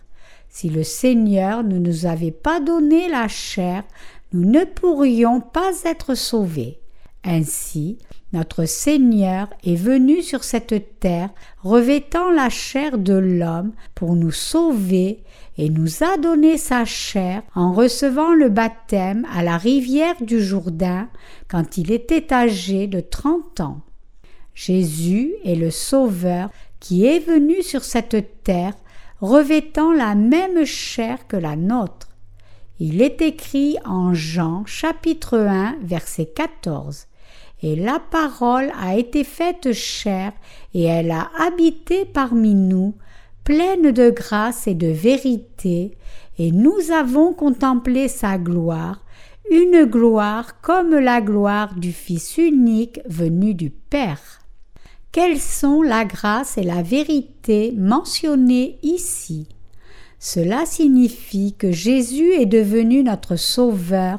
Si 0.49 0.71
le 0.71 0.85
Seigneur 0.85 1.65
ne 1.65 1.79
nous 1.79 2.07
avait 2.07 2.31
pas 2.31 2.61
donné 2.61 3.09
la 3.09 3.27
chair, 3.27 3.83
nous 4.33 4.49
ne 4.49 4.65
pourrions 4.65 5.41
pas 5.41 5.73
être 5.85 6.15
sauvés. 6.15 6.79
Ainsi, 7.25 7.99
notre 8.33 8.65
Seigneur 8.65 9.49
est 9.65 9.75
venu 9.75 10.23
sur 10.23 10.45
cette 10.45 11.01
terre 11.01 11.31
revêtant 11.65 12.31
la 12.31 12.51
chair 12.51 12.97
de 12.97 13.15
l'homme 13.15 13.73
pour 13.97 14.15
nous 14.15 14.31
sauver 14.31 15.25
et 15.59 15.69
nous 15.69 16.03
a 16.03 16.17
donné 16.17 16.57
sa 16.57 16.85
chair 16.85 17.43
en 17.55 17.73
recevant 17.73 18.33
le 18.33 18.49
baptême 18.49 19.27
à 19.35 19.43
la 19.43 19.59
rivière 19.59 20.15
du 20.23 20.41
Jourdain 20.41 21.09
quand 21.49 21.77
il 21.77 21.91
était 21.91 22.33
âgé 22.33 22.87
de 22.87 23.01
trente 23.01 23.61
ans. 23.61 23.81
Jésus 24.55 25.35
est 25.45 25.57
le 25.57 25.71
Sauveur 25.71 26.49
qui 26.81 27.05
est 27.05 27.19
venu 27.19 27.63
sur 27.63 27.85
cette 27.85 28.43
terre 28.45 28.75
revêtant 29.21 29.93
la 29.93 30.15
même 30.15 30.65
chair 30.65 31.27
que 31.27 31.37
la 31.37 31.57
nôtre. 31.57 32.09
Il 32.81 33.03
est 33.03 33.21
écrit 33.21 33.77
en 33.85 34.15
Jean 34.15 34.65
chapitre 34.65 35.37
1 35.37 35.79
verset 35.83 36.27
14 36.27 37.09
et 37.63 37.75
la 37.75 37.99
parole 37.99 38.71
a 38.81 38.97
été 38.97 39.25
faite 39.25 39.73
chair, 39.73 40.33
et 40.75 40.85
elle 40.85 41.11
a 41.11 41.31
habité 41.41 42.05
parmi 42.05 42.55
nous, 42.55 42.95
pleine 43.49 43.93
de 43.93 44.11
grâce 44.11 44.67
et 44.67 44.75
de 44.75 44.89
vérité, 44.89 45.97
et 46.39 46.53
nous 46.53 46.91
avons 46.93 47.33
contemplé 47.33 48.07
sa 48.07 48.37
gloire, 48.37 49.07
une 49.51 49.87
gloire 49.87 50.61
comme 50.61 50.91
la 50.91 51.23
gloire 51.23 51.75
du 51.75 51.93
Fils 51.93 52.37
unique 52.37 53.01
venu 53.09 53.55
du 53.55 53.71
Père. 53.71 54.41
Quelles 55.13 55.41
sont 55.41 55.81
la 55.81 56.05
grâce 56.05 56.59
et 56.59 56.63
la 56.63 56.83
vérité 56.83 57.73
mentionnées 57.75 58.79
ici? 58.83 59.49
Cela 60.19 60.67
signifie 60.67 61.55
que 61.57 61.73
Jésus 61.73 62.35
est 62.35 62.45
devenu 62.45 63.03
notre 63.03 63.37
Sauveur 63.37 64.19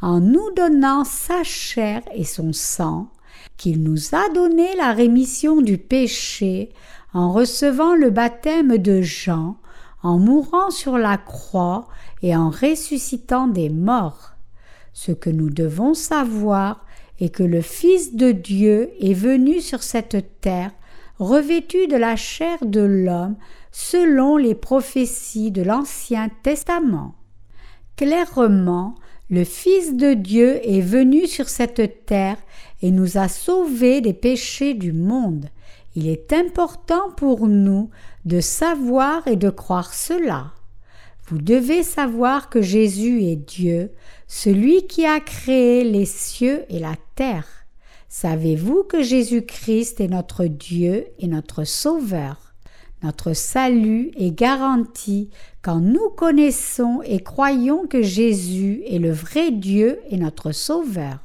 en 0.00 0.20
nous 0.20 0.50
donnant 0.56 1.04
sa 1.04 1.44
chair 1.44 2.00
et 2.14 2.24
son 2.24 2.54
sang, 2.54 3.10
qu'il 3.58 3.82
nous 3.82 4.14
a 4.14 4.32
donné 4.32 4.74
la 4.78 4.92
rémission 4.92 5.60
du 5.60 5.76
péché 5.76 6.70
en 7.12 7.32
recevant 7.32 7.94
le 7.94 8.10
baptême 8.10 8.78
de 8.78 9.02
Jean, 9.02 9.56
en 10.02 10.18
mourant 10.18 10.70
sur 10.70 10.98
la 10.98 11.16
croix 11.18 11.88
et 12.22 12.34
en 12.36 12.50
ressuscitant 12.50 13.48
des 13.48 13.68
morts. 13.68 14.32
Ce 14.92 15.12
que 15.12 15.30
nous 15.30 15.50
devons 15.50 15.94
savoir 15.94 16.84
est 17.20 17.30
que 17.30 17.42
le 17.42 17.60
Fils 17.60 18.14
de 18.14 18.32
Dieu 18.32 18.90
est 19.00 19.14
venu 19.14 19.60
sur 19.60 19.82
cette 19.82 20.40
terre 20.40 20.72
revêtu 21.18 21.86
de 21.86 21.96
la 21.96 22.16
chair 22.16 22.58
de 22.64 22.80
l'homme 22.80 23.36
selon 23.72 24.36
les 24.36 24.54
prophéties 24.54 25.50
de 25.50 25.62
l'Ancien 25.62 26.30
Testament. 26.42 27.14
Clairement, 27.96 28.94
le 29.28 29.44
Fils 29.44 29.94
de 29.94 30.14
Dieu 30.14 30.60
est 30.66 30.80
venu 30.80 31.26
sur 31.26 31.48
cette 31.48 32.06
terre 32.06 32.38
et 32.82 32.90
nous 32.90 33.18
a 33.18 33.28
sauvés 33.28 34.00
des 34.00 34.14
péchés 34.14 34.74
du 34.74 34.92
monde. 34.92 35.50
Il 35.94 36.08
est 36.08 36.32
important 36.32 37.10
pour 37.16 37.48
nous 37.48 37.90
de 38.24 38.40
savoir 38.40 39.26
et 39.26 39.36
de 39.36 39.50
croire 39.50 39.92
cela. 39.92 40.52
Vous 41.26 41.38
devez 41.38 41.82
savoir 41.82 42.48
que 42.48 42.62
Jésus 42.62 43.22
est 43.22 43.36
Dieu, 43.36 43.92
celui 44.26 44.86
qui 44.86 45.06
a 45.06 45.20
créé 45.20 45.84
les 45.84 46.06
cieux 46.06 46.64
et 46.68 46.78
la 46.78 46.94
terre. 47.14 47.46
Savez-vous 48.08 48.82
que 48.82 49.02
Jésus-Christ 49.02 50.00
est 50.00 50.08
notre 50.08 50.46
Dieu 50.46 51.06
et 51.18 51.28
notre 51.28 51.64
Sauveur? 51.64 52.54
Notre 53.02 53.32
salut 53.32 54.10
est 54.16 54.32
garanti 54.32 55.30
quand 55.62 55.80
nous 55.80 56.10
connaissons 56.10 57.00
et 57.04 57.20
croyons 57.20 57.86
que 57.86 58.02
Jésus 58.02 58.82
est 58.86 58.98
le 58.98 59.12
vrai 59.12 59.52
Dieu 59.52 60.00
et 60.10 60.16
notre 60.16 60.52
Sauveur. 60.52 61.18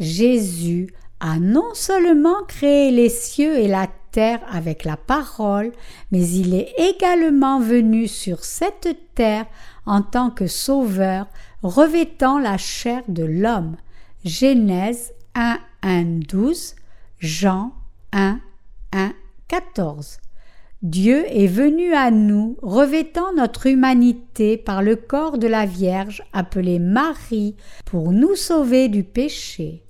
Jésus 0.00 0.92
a 1.20 1.38
non 1.38 1.74
seulement 1.74 2.42
créé 2.46 2.90
les 2.90 3.08
cieux 3.08 3.58
et 3.58 3.68
la 3.68 3.88
terre 4.10 4.40
avec 4.50 4.84
la 4.84 4.96
parole, 4.96 5.72
mais 6.10 6.26
il 6.26 6.54
est 6.54 6.74
également 6.78 7.60
venu 7.60 8.08
sur 8.08 8.44
cette 8.44 8.96
terre 9.14 9.46
en 9.84 10.02
tant 10.02 10.30
que 10.30 10.46
Sauveur, 10.46 11.26
revêtant 11.62 12.38
la 12.38 12.58
chair 12.58 13.02
de 13.08 13.24
l'homme. 13.24 13.76
Genèse 14.24 15.12
1, 15.34 15.58
1, 15.82 16.04
12, 16.28 16.74
Jean 17.18 17.72
1, 18.12 18.40
1, 18.92 19.12
14. 19.48 20.18
Dieu 20.82 21.24
est 21.28 21.46
venu 21.46 21.94
à 21.94 22.10
nous, 22.10 22.56
revêtant 22.62 23.32
notre 23.34 23.66
humanité 23.66 24.56
par 24.56 24.82
le 24.82 24.96
corps 24.96 25.38
de 25.38 25.46
la 25.46 25.66
Vierge 25.66 26.22
appelée 26.32 26.78
Marie, 26.78 27.56
pour 27.84 28.12
nous 28.12 28.34
sauver 28.34 28.88
du 28.88 29.02
péché. 29.02 29.85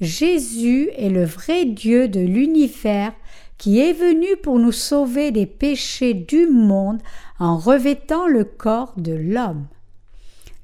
Jésus 0.00 0.88
est 0.96 1.10
le 1.10 1.24
vrai 1.24 1.66
Dieu 1.66 2.08
de 2.08 2.20
l'univers 2.20 3.12
qui 3.58 3.80
est 3.80 3.92
venu 3.92 4.38
pour 4.42 4.58
nous 4.58 4.72
sauver 4.72 5.30
des 5.30 5.44
péchés 5.44 6.14
du 6.14 6.46
monde 6.46 7.00
en 7.38 7.58
revêtant 7.58 8.26
le 8.26 8.44
corps 8.44 8.94
de 8.96 9.12
l'homme. 9.12 9.66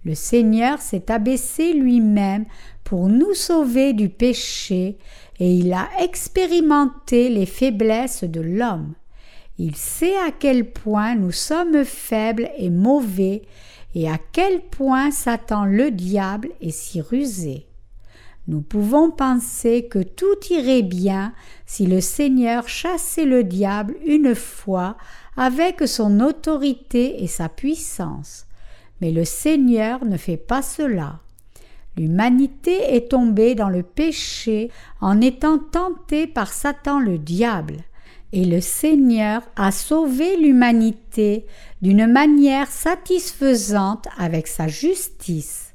Le 0.07 0.15
Seigneur 0.15 0.81
s'est 0.81 1.11
abaissé 1.11 1.75
lui-même 1.75 2.47
pour 2.85 3.09
nous 3.09 3.35
sauver 3.35 3.93
du 3.93 4.09
péché 4.09 4.97
et 5.39 5.51
il 5.53 5.75
a 5.75 5.89
expérimenté 6.01 7.29
les 7.29 7.45
faiblesses 7.45 8.25
de 8.25 8.41
l'homme. 8.41 8.95
Il 9.59 9.77
sait 9.77 10.17
à 10.17 10.31
quel 10.31 10.71
point 10.71 11.15
nous 11.15 11.33
sommes 11.33 11.85
faibles 11.85 12.49
et 12.57 12.71
mauvais 12.71 13.43
et 13.95 14.09
à 14.09 14.19
quel 14.33 14.61
point 14.61 15.11
Satan 15.11 15.67
le 15.67 15.91
diable 15.91 16.51
est 16.63 16.71
si 16.71 17.03
rusé. 17.03 17.67
Nous 18.49 18.61
pouvons 18.61 19.11
penser 19.11 19.87
que 19.87 19.99
tout 19.99 20.37
irait 20.51 20.83
bien 20.83 21.33
si 21.67 21.87
le 21.87 22.01
Seigneur 22.01 22.69
chassait 22.69 23.25
le 23.25 23.43
diable 23.43 23.97
une 24.05 24.35
fois 24.35 24.97
avec 25.37 25.87
son 25.89 26.21
autorité 26.21 27.23
et 27.23 27.27
sa 27.27 27.49
puissance. 27.49 28.47
Mais 29.01 29.11
le 29.11 29.25
Seigneur 29.25 30.05
ne 30.05 30.17
fait 30.17 30.37
pas 30.37 30.63
cela. 30.63 31.21
L'humanité 31.97 32.95
est 32.95 33.11
tombée 33.11 33.55
dans 33.55 33.69
le 33.69 33.83
péché 33.83 34.71
en 35.01 35.21
étant 35.21 35.59
tentée 35.59 36.27
par 36.27 36.53
Satan 36.53 37.01
le 37.01 37.19
diable 37.19 37.85
et 38.33 38.45
le 38.45 38.61
Seigneur 38.61 39.43
a 39.57 39.73
sauvé 39.73 40.37
l'humanité 40.37 41.47
d'une 41.81 42.07
manière 42.07 42.71
satisfaisante 42.71 44.09
avec 44.19 44.47
sa 44.47 44.69
justice. 44.69 45.66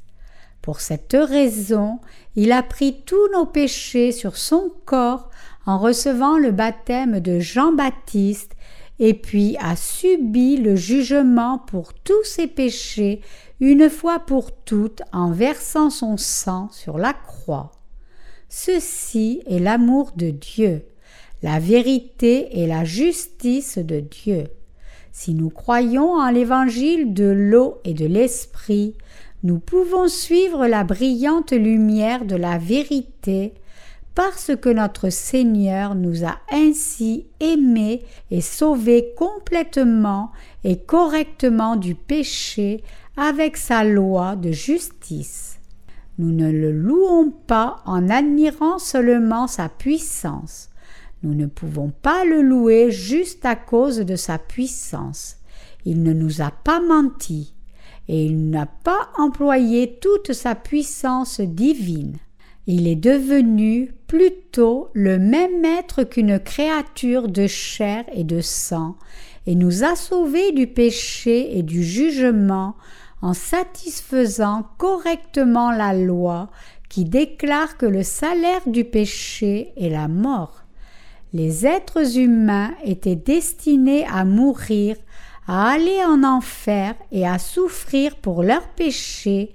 Pour 0.61 0.79
cette 0.79 1.17
raison, 1.19 1.99
il 2.35 2.51
a 2.51 2.61
pris 2.61 3.01
tous 3.05 3.29
nos 3.33 3.45
péchés 3.45 4.11
sur 4.11 4.37
son 4.37 4.71
corps 4.85 5.29
en 5.65 5.79
recevant 5.79 6.37
le 6.37 6.51
baptême 6.51 7.19
de 7.19 7.39
Jean-Baptiste 7.39 8.55
et 8.99 9.15
puis 9.15 9.57
a 9.59 9.75
subi 9.75 10.57
le 10.57 10.75
jugement 10.75 11.57
pour 11.57 11.93
tous 11.93 12.23
ses 12.23 12.45
péchés 12.45 13.21
une 13.59 13.89
fois 13.89 14.19
pour 14.19 14.51
toutes 14.51 15.01
en 15.11 15.31
versant 15.31 15.89
son 15.89 16.17
sang 16.17 16.69
sur 16.71 16.99
la 16.99 17.13
croix. 17.13 17.71
Ceci 18.47 19.41
est 19.47 19.59
l'amour 19.59 20.11
de 20.15 20.29
Dieu, 20.29 20.83
la 21.41 21.59
vérité 21.59 22.59
et 22.61 22.67
la 22.67 22.83
justice 22.83 23.79
de 23.79 23.99
Dieu. 23.99 24.43
Si 25.11 25.33
nous 25.33 25.49
croyons 25.49 26.13
en 26.13 26.29
l'évangile 26.29 27.13
de 27.13 27.25
l'eau 27.25 27.79
et 27.83 27.93
de 27.93 28.05
l'esprit, 28.05 28.95
nous 29.43 29.59
pouvons 29.59 30.07
suivre 30.07 30.67
la 30.67 30.83
brillante 30.83 31.51
lumière 31.51 32.25
de 32.25 32.35
la 32.35 32.59
vérité 32.59 33.53
parce 34.13 34.51
que 34.55 34.69
notre 34.69 35.09
Seigneur 35.09 35.95
nous 35.95 36.25
a 36.25 36.37
ainsi 36.51 37.25
aimés 37.39 38.03
et 38.29 38.41
sauvés 38.41 39.13
complètement 39.17 40.31
et 40.63 40.77
correctement 40.77 41.75
du 41.75 41.95
péché 41.95 42.83
avec 43.17 43.57
sa 43.57 43.83
loi 43.83 44.35
de 44.35 44.51
justice. 44.51 45.59
Nous 46.19 46.31
ne 46.31 46.51
le 46.51 46.71
louons 46.71 47.31
pas 47.31 47.77
en 47.85 48.09
admirant 48.09 48.77
seulement 48.77 49.47
sa 49.47 49.69
puissance. 49.69 50.69
Nous 51.23 51.33
ne 51.33 51.47
pouvons 51.47 51.91
pas 52.01 52.25
le 52.25 52.41
louer 52.41 52.91
juste 52.91 53.45
à 53.45 53.55
cause 53.55 53.97
de 53.99 54.15
sa 54.15 54.37
puissance. 54.37 55.37
Il 55.85 56.03
ne 56.03 56.13
nous 56.13 56.41
a 56.41 56.51
pas 56.51 56.79
menti 56.79 57.55
et 58.07 58.25
il 58.25 58.49
n'a 58.49 58.65
pas 58.65 59.09
employé 59.17 59.99
toute 60.01 60.33
sa 60.33 60.55
puissance 60.55 61.39
divine. 61.39 62.17
Il 62.67 62.87
est 62.87 62.95
devenu 62.95 63.93
plutôt 64.07 64.89
le 64.93 65.17
même 65.17 65.65
être 65.65 66.03
qu'une 66.03 66.39
créature 66.39 67.27
de 67.27 67.47
chair 67.47 68.05
et 68.13 68.23
de 68.23 68.41
sang, 68.41 68.95
et 69.47 69.55
nous 69.55 69.83
a 69.83 69.95
sauvés 69.95 70.51
du 70.51 70.67
péché 70.67 71.57
et 71.57 71.63
du 71.63 71.83
jugement 71.83 72.75
en 73.21 73.33
satisfaisant 73.33 74.67
correctement 74.77 75.71
la 75.71 75.93
loi 75.93 76.49
qui 76.89 77.05
déclare 77.05 77.77
que 77.77 77.85
le 77.85 78.03
salaire 78.03 78.67
du 78.67 78.83
péché 78.83 79.71
est 79.77 79.89
la 79.89 80.07
mort. 80.07 80.63
Les 81.33 81.65
êtres 81.65 82.17
humains 82.17 82.71
étaient 82.83 83.15
destinés 83.15 84.05
à 84.05 84.25
mourir, 84.25 84.97
à 85.47 85.71
aller 85.71 86.03
en 86.05 86.23
enfer 86.23 86.95
et 87.11 87.27
à 87.27 87.39
souffrir 87.39 88.15
pour 88.17 88.43
leurs 88.43 88.67
péchés, 88.69 89.53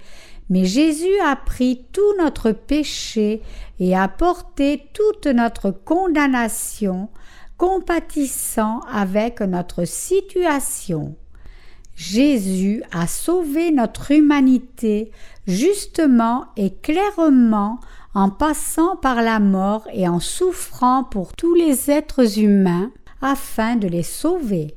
mais 0.48 0.64
Jésus 0.64 1.18
a 1.24 1.36
pris 1.36 1.86
tout 1.92 2.16
notre 2.18 2.52
péché 2.52 3.42
et 3.80 3.96
a 3.96 4.08
porté 4.08 4.88
toute 4.92 5.26
notre 5.26 5.70
condamnation, 5.70 7.08
compatissant 7.56 8.80
avec 8.92 9.40
notre 9.40 9.84
situation. 9.84 11.16
Jésus 11.96 12.82
a 12.92 13.06
sauvé 13.06 13.72
notre 13.72 14.10
humanité 14.10 15.10
justement 15.46 16.44
et 16.56 16.74
clairement 16.74 17.80
en 18.14 18.30
passant 18.30 18.96
par 18.96 19.22
la 19.22 19.40
mort 19.40 19.88
et 19.92 20.06
en 20.06 20.20
souffrant 20.20 21.04
pour 21.04 21.32
tous 21.32 21.54
les 21.54 21.90
êtres 21.90 22.38
humains 22.38 22.90
afin 23.22 23.76
de 23.76 23.88
les 23.88 24.02
sauver. 24.02 24.74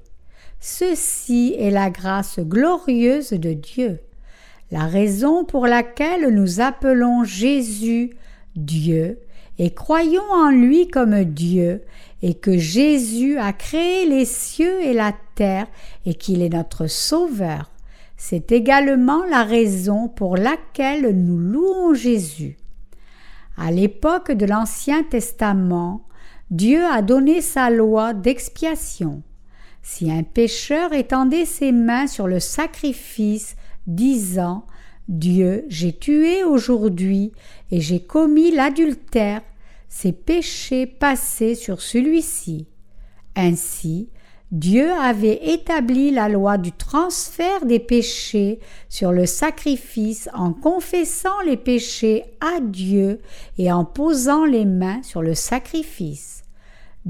Ceci 0.60 1.56
est 1.58 1.72
la 1.72 1.90
grâce 1.90 2.40
glorieuse 2.40 3.32
de 3.32 3.54
Dieu. 3.54 4.00
La 4.72 4.86
raison 4.86 5.46
pour 5.46 5.68
laquelle 5.68 6.34
nous 6.34 6.60
appelons 6.60 7.24
Jésus 7.24 8.12
Dieu 8.56 9.20
et 9.58 9.74
croyons 9.74 10.30
en 10.32 10.50
lui 10.50 10.88
comme 10.88 11.24
Dieu 11.24 11.82
et 12.22 12.34
que 12.34 12.58
Jésus 12.58 13.38
a 13.38 13.54
créé 13.54 14.06
les 14.06 14.26
cieux 14.26 14.82
et 14.82 14.94
la 14.94 15.14
terre 15.36 15.68
et 16.06 16.14
qu'il 16.14 16.42
est 16.42 16.54
notre 16.54 16.88
Sauveur. 16.88 17.72
C'est 18.18 18.52
également 18.52 19.24
la 19.24 19.44
raison 19.44 20.10
pour 20.10 20.36
laquelle 20.36 21.16
nous 21.16 21.38
louons 21.38 21.94
Jésus. 21.94 22.58
À 23.58 23.72
l'époque 23.72 24.34
de 24.34 24.46
l'Ancien 24.46 25.04
Testament, 25.04 26.06
Dieu 26.52 26.84
a 26.84 27.02
donné 27.02 27.40
sa 27.40 27.70
loi 27.70 28.14
d'expiation. 28.14 29.24
Si 29.82 30.12
un 30.12 30.24
pécheur 30.24 30.94
étendait 30.94 31.46
ses 31.46 31.72
mains 31.72 32.08
sur 32.08 32.28
le 32.28 32.40
sacrifice 32.40 33.56
disant 33.88 34.66
Dieu, 35.08 35.66
j'ai 35.70 35.94
tué 35.94 36.44
aujourd'hui 36.44 37.32
et 37.72 37.82
j'ai 37.82 38.00
commis 38.00 38.52
l'adultère, 38.52 39.42
ses 39.88 40.12
péchés 40.12 40.86
passaient 40.86 41.56
sur 41.56 41.82
celui-ci. 41.82 42.68
Ainsi, 43.36 44.10
Dieu 44.52 44.92
avait 44.92 45.52
établi 45.54 46.10
la 46.10 46.28
loi 46.28 46.58
du 46.58 46.72
transfert 46.72 47.66
des 47.66 47.80
péchés 47.80 48.60
sur 48.88 49.12
le 49.12 49.28
sacrifice 49.28 50.28
en 50.34 50.54
confessant 50.54 51.40
les 51.46 51.58
péchés 51.58 52.24
à 52.42 52.60
Dieu 52.60 53.22
et 53.60 53.72
en 53.72 53.86
posant 53.86 54.46
les 54.46 54.66
mains 54.66 55.04
sur 55.04 55.22
le 55.22 55.36
sacrifice. 55.36 56.39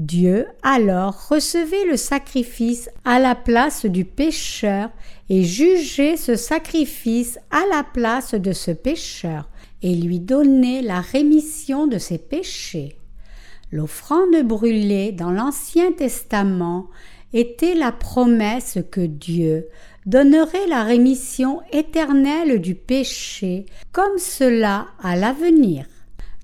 Dieu 0.00 0.46
alors 0.62 1.28
recevait 1.28 1.84
le 1.84 1.98
sacrifice 1.98 2.88
à 3.04 3.18
la 3.18 3.34
place 3.34 3.84
du 3.84 4.06
pécheur 4.06 4.88
et 5.28 5.44
jugeait 5.44 6.16
ce 6.16 6.36
sacrifice 6.36 7.38
à 7.50 7.60
la 7.70 7.84
place 7.84 8.32
de 8.32 8.52
ce 8.52 8.70
pécheur 8.70 9.50
et 9.82 9.94
lui 9.94 10.18
donnait 10.18 10.80
la 10.80 11.02
rémission 11.02 11.86
de 11.86 11.98
ses 11.98 12.16
péchés. 12.16 12.96
L'offrande 13.72 14.42
brûlée 14.42 15.12
dans 15.12 15.30
l'Ancien 15.30 15.92
Testament 15.92 16.86
était 17.34 17.74
la 17.74 17.92
promesse 17.92 18.78
que 18.90 19.02
Dieu 19.02 19.68
donnerait 20.06 20.66
la 20.66 20.82
rémission 20.82 21.60
éternelle 21.72 22.62
du 22.62 22.74
péché 22.74 23.66
comme 23.92 24.16
cela 24.16 24.86
à 25.02 25.14
l'avenir. 25.14 25.84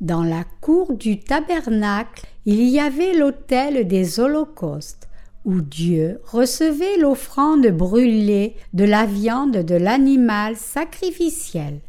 Dans 0.03 0.25
la 0.25 0.45
cour 0.61 0.93
du 0.93 1.21
tabernacle, 1.21 2.27
il 2.47 2.63
y 2.69 2.79
avait 2.79 3.13
l'autel 3.13 3.89
des 3.89 4.21
holocaustes, 4.21 5.09
où 5.45 5.61
Dieu 5.61 6.21
recevait 6.25 6.97
l'offrande 6.97 7.67
brûlée 7.67 8.55
de 8.73 8.85
la 8.85 9.05
viande 9.05 9.59
de 9.59 9.75
l'animal 9.75 10.57
sacrificiel. 10.57 11.81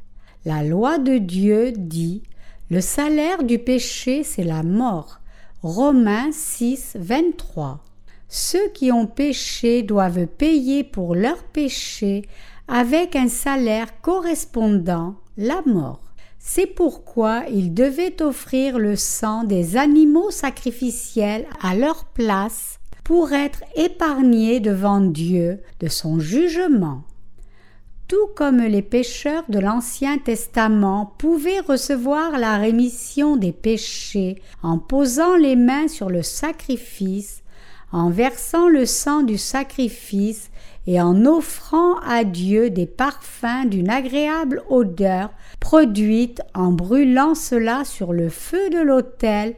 La 0.45 0.63
loi 0.63 0.97
de 0.97 1.19
Dieu 1.19 1.73
dit 1.75 2.23
Le 2.71 2.81
salaire 2.81 3.43
du 3.43 3.59
péché, 3.59 4.23
c'est 4.23 4.43
la 4.43 4.63
mort. 4.63 5.19
Romains 5.61 6.31
6, 6.31 6.97
23. 6.99 7.83
Ceux 8.27 8.69
qui 8.73 8.91
ont 8.91 9.07
péché 9.07 9.83
doivent 9.83 10.25
payer 10.25 10.83
pour 10.83 11.13
leur 11.13 11.43
péché 11.43 12.23
avec 12.67 13.15
un 13.15 13.27
salaire 13.27 14.01
correspondant, 14.01 15.15
la 15.37 15.61
mort. 15.65 16.06
C'est 16.39 16.67
pourquoi 16.67 17.43
ils 17.49 17.73
devaient 17.73 18.21
offrir 18.21 18.79
le 18.79 18.95
sang 18.95 19.43
des 19.43 19.77
animaux 19.77 20.31
sacrificiels 20.31 21.45
à 21.61 21.75
leur 21.75 22.05
place 22.05 22.79
pour 23.03 23.31
être 23.33 23.63
épargnés 23.75 24.59
devant 24.59 25.01
Dieu 25.01 25.61
de 25.79 25.87
son 25.87 26.19
jugement. 26.19 27.03
Tout 28.07 28.27
comme 28.35 28.59
les 28.59 28.81
pécheurs 28.81 29.43
de 29.49 29.59
l'Ancien 29.59 30.17
Testament 30.17 31.13
pouvaient 31.17 31.59
recevoir 31.59 32.37
la 32.37 32.57
rémission 32.57 33.35
des 33.35 33.51
péchés 33.51 34.41
en 34.63 34.77
posant 34.77 35.35
les 35.35 35.57
mains 35.57 35.89
sur 35.89 36.09
le 36.09 36.21
sacrifice, 36.21 37.43
en 37.91 38.09
versant 38.09 38.69
le 38.69 38.85
sang 38.85 39.23
du 39.23 39.37
sacrifice 39.37 40.49
et 40.87 41.01
en 41.01 41.25
offrant 41.25 41.99
à 41.99 42.23
Dieu 42.23 42.69
des 42.69 42.85
parfums 42.85 43.65
d'une 43.69 43.89
agréable 43.89 44.63
odeur 44.69 45.29
produite 45.59 46.41
en 46.53 46.71
brûlant 46.71 47.35
cela 47.35 47.83
sur 47.83 48.13
le 48.13 48.29
feu 48.29 48.69
de 48.69 48.79
l'autel, 48.79 49.55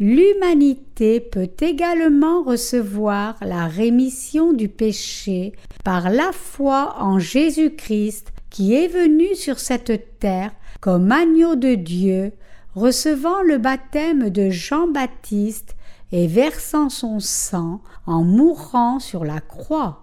l'humanité 0.00 1.20
peut 1.20 1.50
également 1.60 2.42
recevoir 2.42 3.36
la 3.40 3.68
rémission 3.68 4.52
du 4.52 4.68
péché 4.68 5.52
par 5.84 6.10
la 6.10 6.32
foi 6.32 6.96
en 6.98 7.20
Jésus-Christ 7.20 8.32
qui 8.50 8.74
est 8.74 8.88
venu 8.88 9.34
sur 9.36 9.60
cette 9.60 10.18
terre 10.18 10.50
comme 10.80 11.12
agneau 11.12 11.54
de 11.54 11.76
Dieu, 11.76 12.32
recevant 12.74 13.40
le 13.42 13.58
baptême 13.58 14.30
de 14.30 14.50
Jean-Baptiste 14.50 15.76
et 16.10 16.26
versant 16.26 16.88
son 16.88 17.20
sang 17.20 17.80
en 18.04 18.24
mourant 18.24 18.98
sur 18.98 19.24
la 19.24 19.40
croix. 19.40 20.01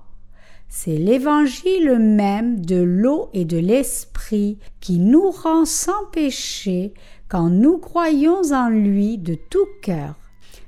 C'est 0.72 0.98
l'évangile 0.98 1.98
même 1.98 2.64
de 2.64 2.80
l'eau 2.80 3.30
et 3.34 3.44
de 3.44 3.58
l'esprit 3.58 4.60
qui 4.80 5.00
nous 5.00 5.32
rend 5.32 5.66
sans 5.66 6.06
péché 6.12 6.94
quand 7.28 7.50
nous 7.50 7.80
croyons 7.80 8.44
en 8.54 8.70
lui 8.70 9.18
de 9.18 9.34
tout 9.34 9.68
cœur. 9.82 10.14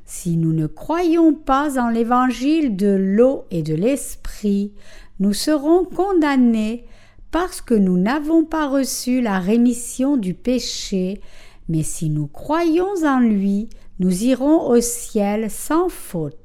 Si 0.06 0.38
nous 0.38 0.54
ne 0.54 0.66
croyons 0.66 1.36
pas 1.36 1.80
en 1.80 1.90
l'évangile 1.90 2.76
de 2.76 2.88
l'eau 2.90 3.46
et 3.52 3.62
de 3.62 3.76
l'esprit, 3.76 4.74
nous 5.20 5.34
serons 5.34 5.86
condamnés 5.86 6.84
parce 7.30 7.62
que 7.62 7.76
nous 7.76 7.98
n'avons 7.98 8.44
pas 8.44 8.68
reçu 8.68 9.22
la 9.22 9.40
rémission 9.40 10.18
du 10.18 10.34
péché, 10.34 11.22
mais 11.70 11.84
si 11.84 12.10
nous 12.10 12.28
croyons 12.28 13.06
en 13.06 13.20
lui, 13.20 13.70
nous 14.00 14.24
irons 14.24 14.68
au 14.68 14.82
ciel 14.82 15.52
sans 15.52 15.90
faute. 15.90 16.41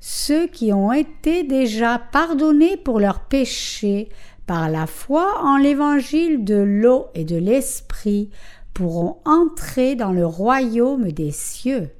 Ceux 0.00 0.46
qui 0.46 0.72
ont 0.72 0.92
été 0.92 1.42
déjà 1.42 1.98
pardonnés 1.98 2.76
pour 2.76 3.00
leurs 3.00 3.20
péchés 3.20 4.08
par 4.46 4.70
la 4.70 4.86
foi 4.86 5.42
en 5.42 5.56
l'évangile 5.56 6.44
de 6.44 6.56
l'eau 6.56 7.06
et 7.14 7.24
de 7.24 7.36
l'esprit 7.36 8.30
pourront 8.72 9.18
entrer 9.24 9.96
dans 9.96 10.12
le 10.12 10.24
royaume 10.24 11.10
des 11.10 11.32
cieux. 11.32 11.90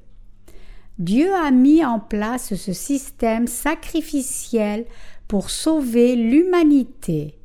Dieu 0.97 1.33
a 1.33 1.51
mis 1.51 1.83
en 1.83 1.99
place 1.99 2.55
ce 2.55 2.73
système 2.73 3.47
sacrificiel 3.47 4.85
pour 5.27 5.49
sauver 5.49 6.15
l'humanité 6.15 7.39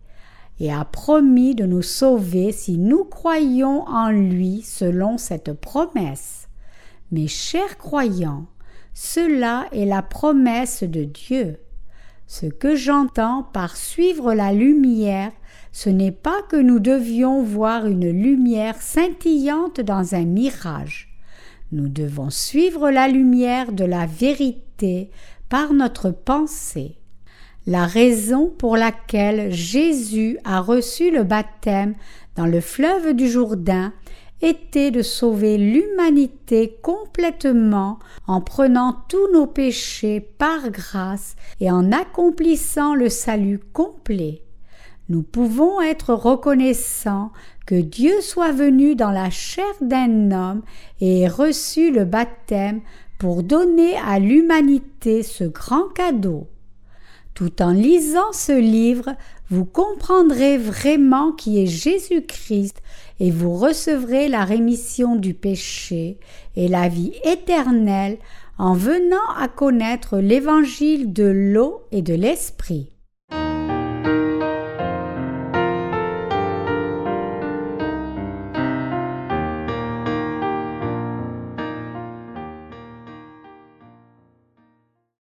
et 0.61 0.73
a 0.73 0.85
promis 0.85 1.55
de 1.55 1.67
nous 1.67 1.83
sauver 1.83 2.53
si 2.53 2.79
nous 2.79 3.05
croyons 3.05 3.87
en 3.89 4.11
lui 4.11 4.63
selon 4.63 5.19
cette 5.19 5.53
promesse. 5.53 6.49
Mes 7.13 7.29
chers 7.29 7.77
croyants, 7.77 8.47
cela 8.95 9.67
est 9.73 9.85
la 9.85 10.03
promesse 10.03 10.85
de 10.85 11.05
Dieu. 11.05 11.59
Ce 12.27 12.47
que 12.47 12.77
j'entends 12.77 13.43
par 13.43 13.77
suivre 13.77 14.33
la 14.33 14.53
lumière, 14.53 15.33
ce 15.73 15.91
n'est 15.91 16.13
pas 16.13 16.41
que 16.49 16.57
nous 16.57 16.79
devions 16.79 17.43
voir 17.43 17.87
une 17.87 18.09
lumière 18.09 18.81
scintillante 18.81 19.81
dans 19.81 20.15
un 20.15 20.25
mirage. 20.25 21.09
Nous 21.73 21.89
devons 21.89 22.31
suivre 22.31 22.91
la 22.91 23.09
lumière 23.09 23.73
de 23.73 23.85
la 23.85 24.07
vérité 24.07 25.11
par 25.49 25.75
notre 25.75 26.11
pensée. 26.11 26.97
La 27.67 27.87
raison 27.87 28.49
pour 28.49 28.77
laquelle 28.77 29.51
Jésus 29.51 30.39
a 30.45 30.61
reçu 30.61 31.11
le 31.11 31.25
baptême 31.25 31.95
dans 32.37 32.47
le 32.47 32.61
fleuve 32.61 33.15
du 33.15 33.29
Jourdain 33.29 33.93
était 34.45 34.91
de 34.91 35.03
sauver 35.03 35.57
l'humanité 35.57 36.79
complètement 36.83 37.99
en 38.27 38.41
prenant 38.41 38.95
tous 39.09 39.33
nos 39.33 39.47
péchés 39.47 40.21
par 40.21 40.71
grâce 40.71 41.35
et 41.61 41.71
en 41.71 41.91
accomplissant 41.93 42.95
le 42.95 43.09
salut 43.09 43.59
complet. 43.73 44.43
Nous 45.09 45.23
pouvons 45.23 45.81
être 45.81 46.15
reconnaissants 46.15 47.33
que 47.67 47.75
Dieu 47.75 48.21
soit 48.21 48.53
venu 48.53 48.95
dans 48.95 49.11
la 49.11 49.31
chair 49.31 49.65
d'un 49.81 50.31
homme 50.31 50.63
et 51.01 51.23
ait 51.23 51.29
reçu 51.29 51.91
le 51.91 52.05
baptême 52.05 52.81
pour 53.19 53.43
donner 53.43 53.97
à 53.97 54.19
l'humanité 54.19 55.23
ce 55.23 55.45
grand 55.45 55.89
cadeau. 55.95 56.49
Tout 57.35 57.63
en 57.63 57.71
lisant 57.71 58.33
ce 58.33 58.59
livre, 58.59 59.17
vous 59.51 59.65
comprendrez 59.65 60.57
vraiment 60.57 61.33
qui 61.33 61.63
est 61.63 61.67
Jésus-Christ 61.67 62.81
et 63.21 63.31
vous 63.31 63.55
recevrez 63.57 64.29
la 64.29 64.45
rémission 64.45 65.17
du 65.17 65.35
péché 65.35 66.19
et 66.57 66.69
la 66.69 66.89
vie 66.89 67.13
éternelle 67.25 68.19
en 68.59 68.75
venant 68.75 69.29
à 69.39 69.49
connaître 69.49 70.19
l'évangile 70.19 71.13
de 71.13 71.25
l'eau 71.25 71.83
et 71.93 72.03
de 72.03 72.15
l'esprit. 72.15 72.94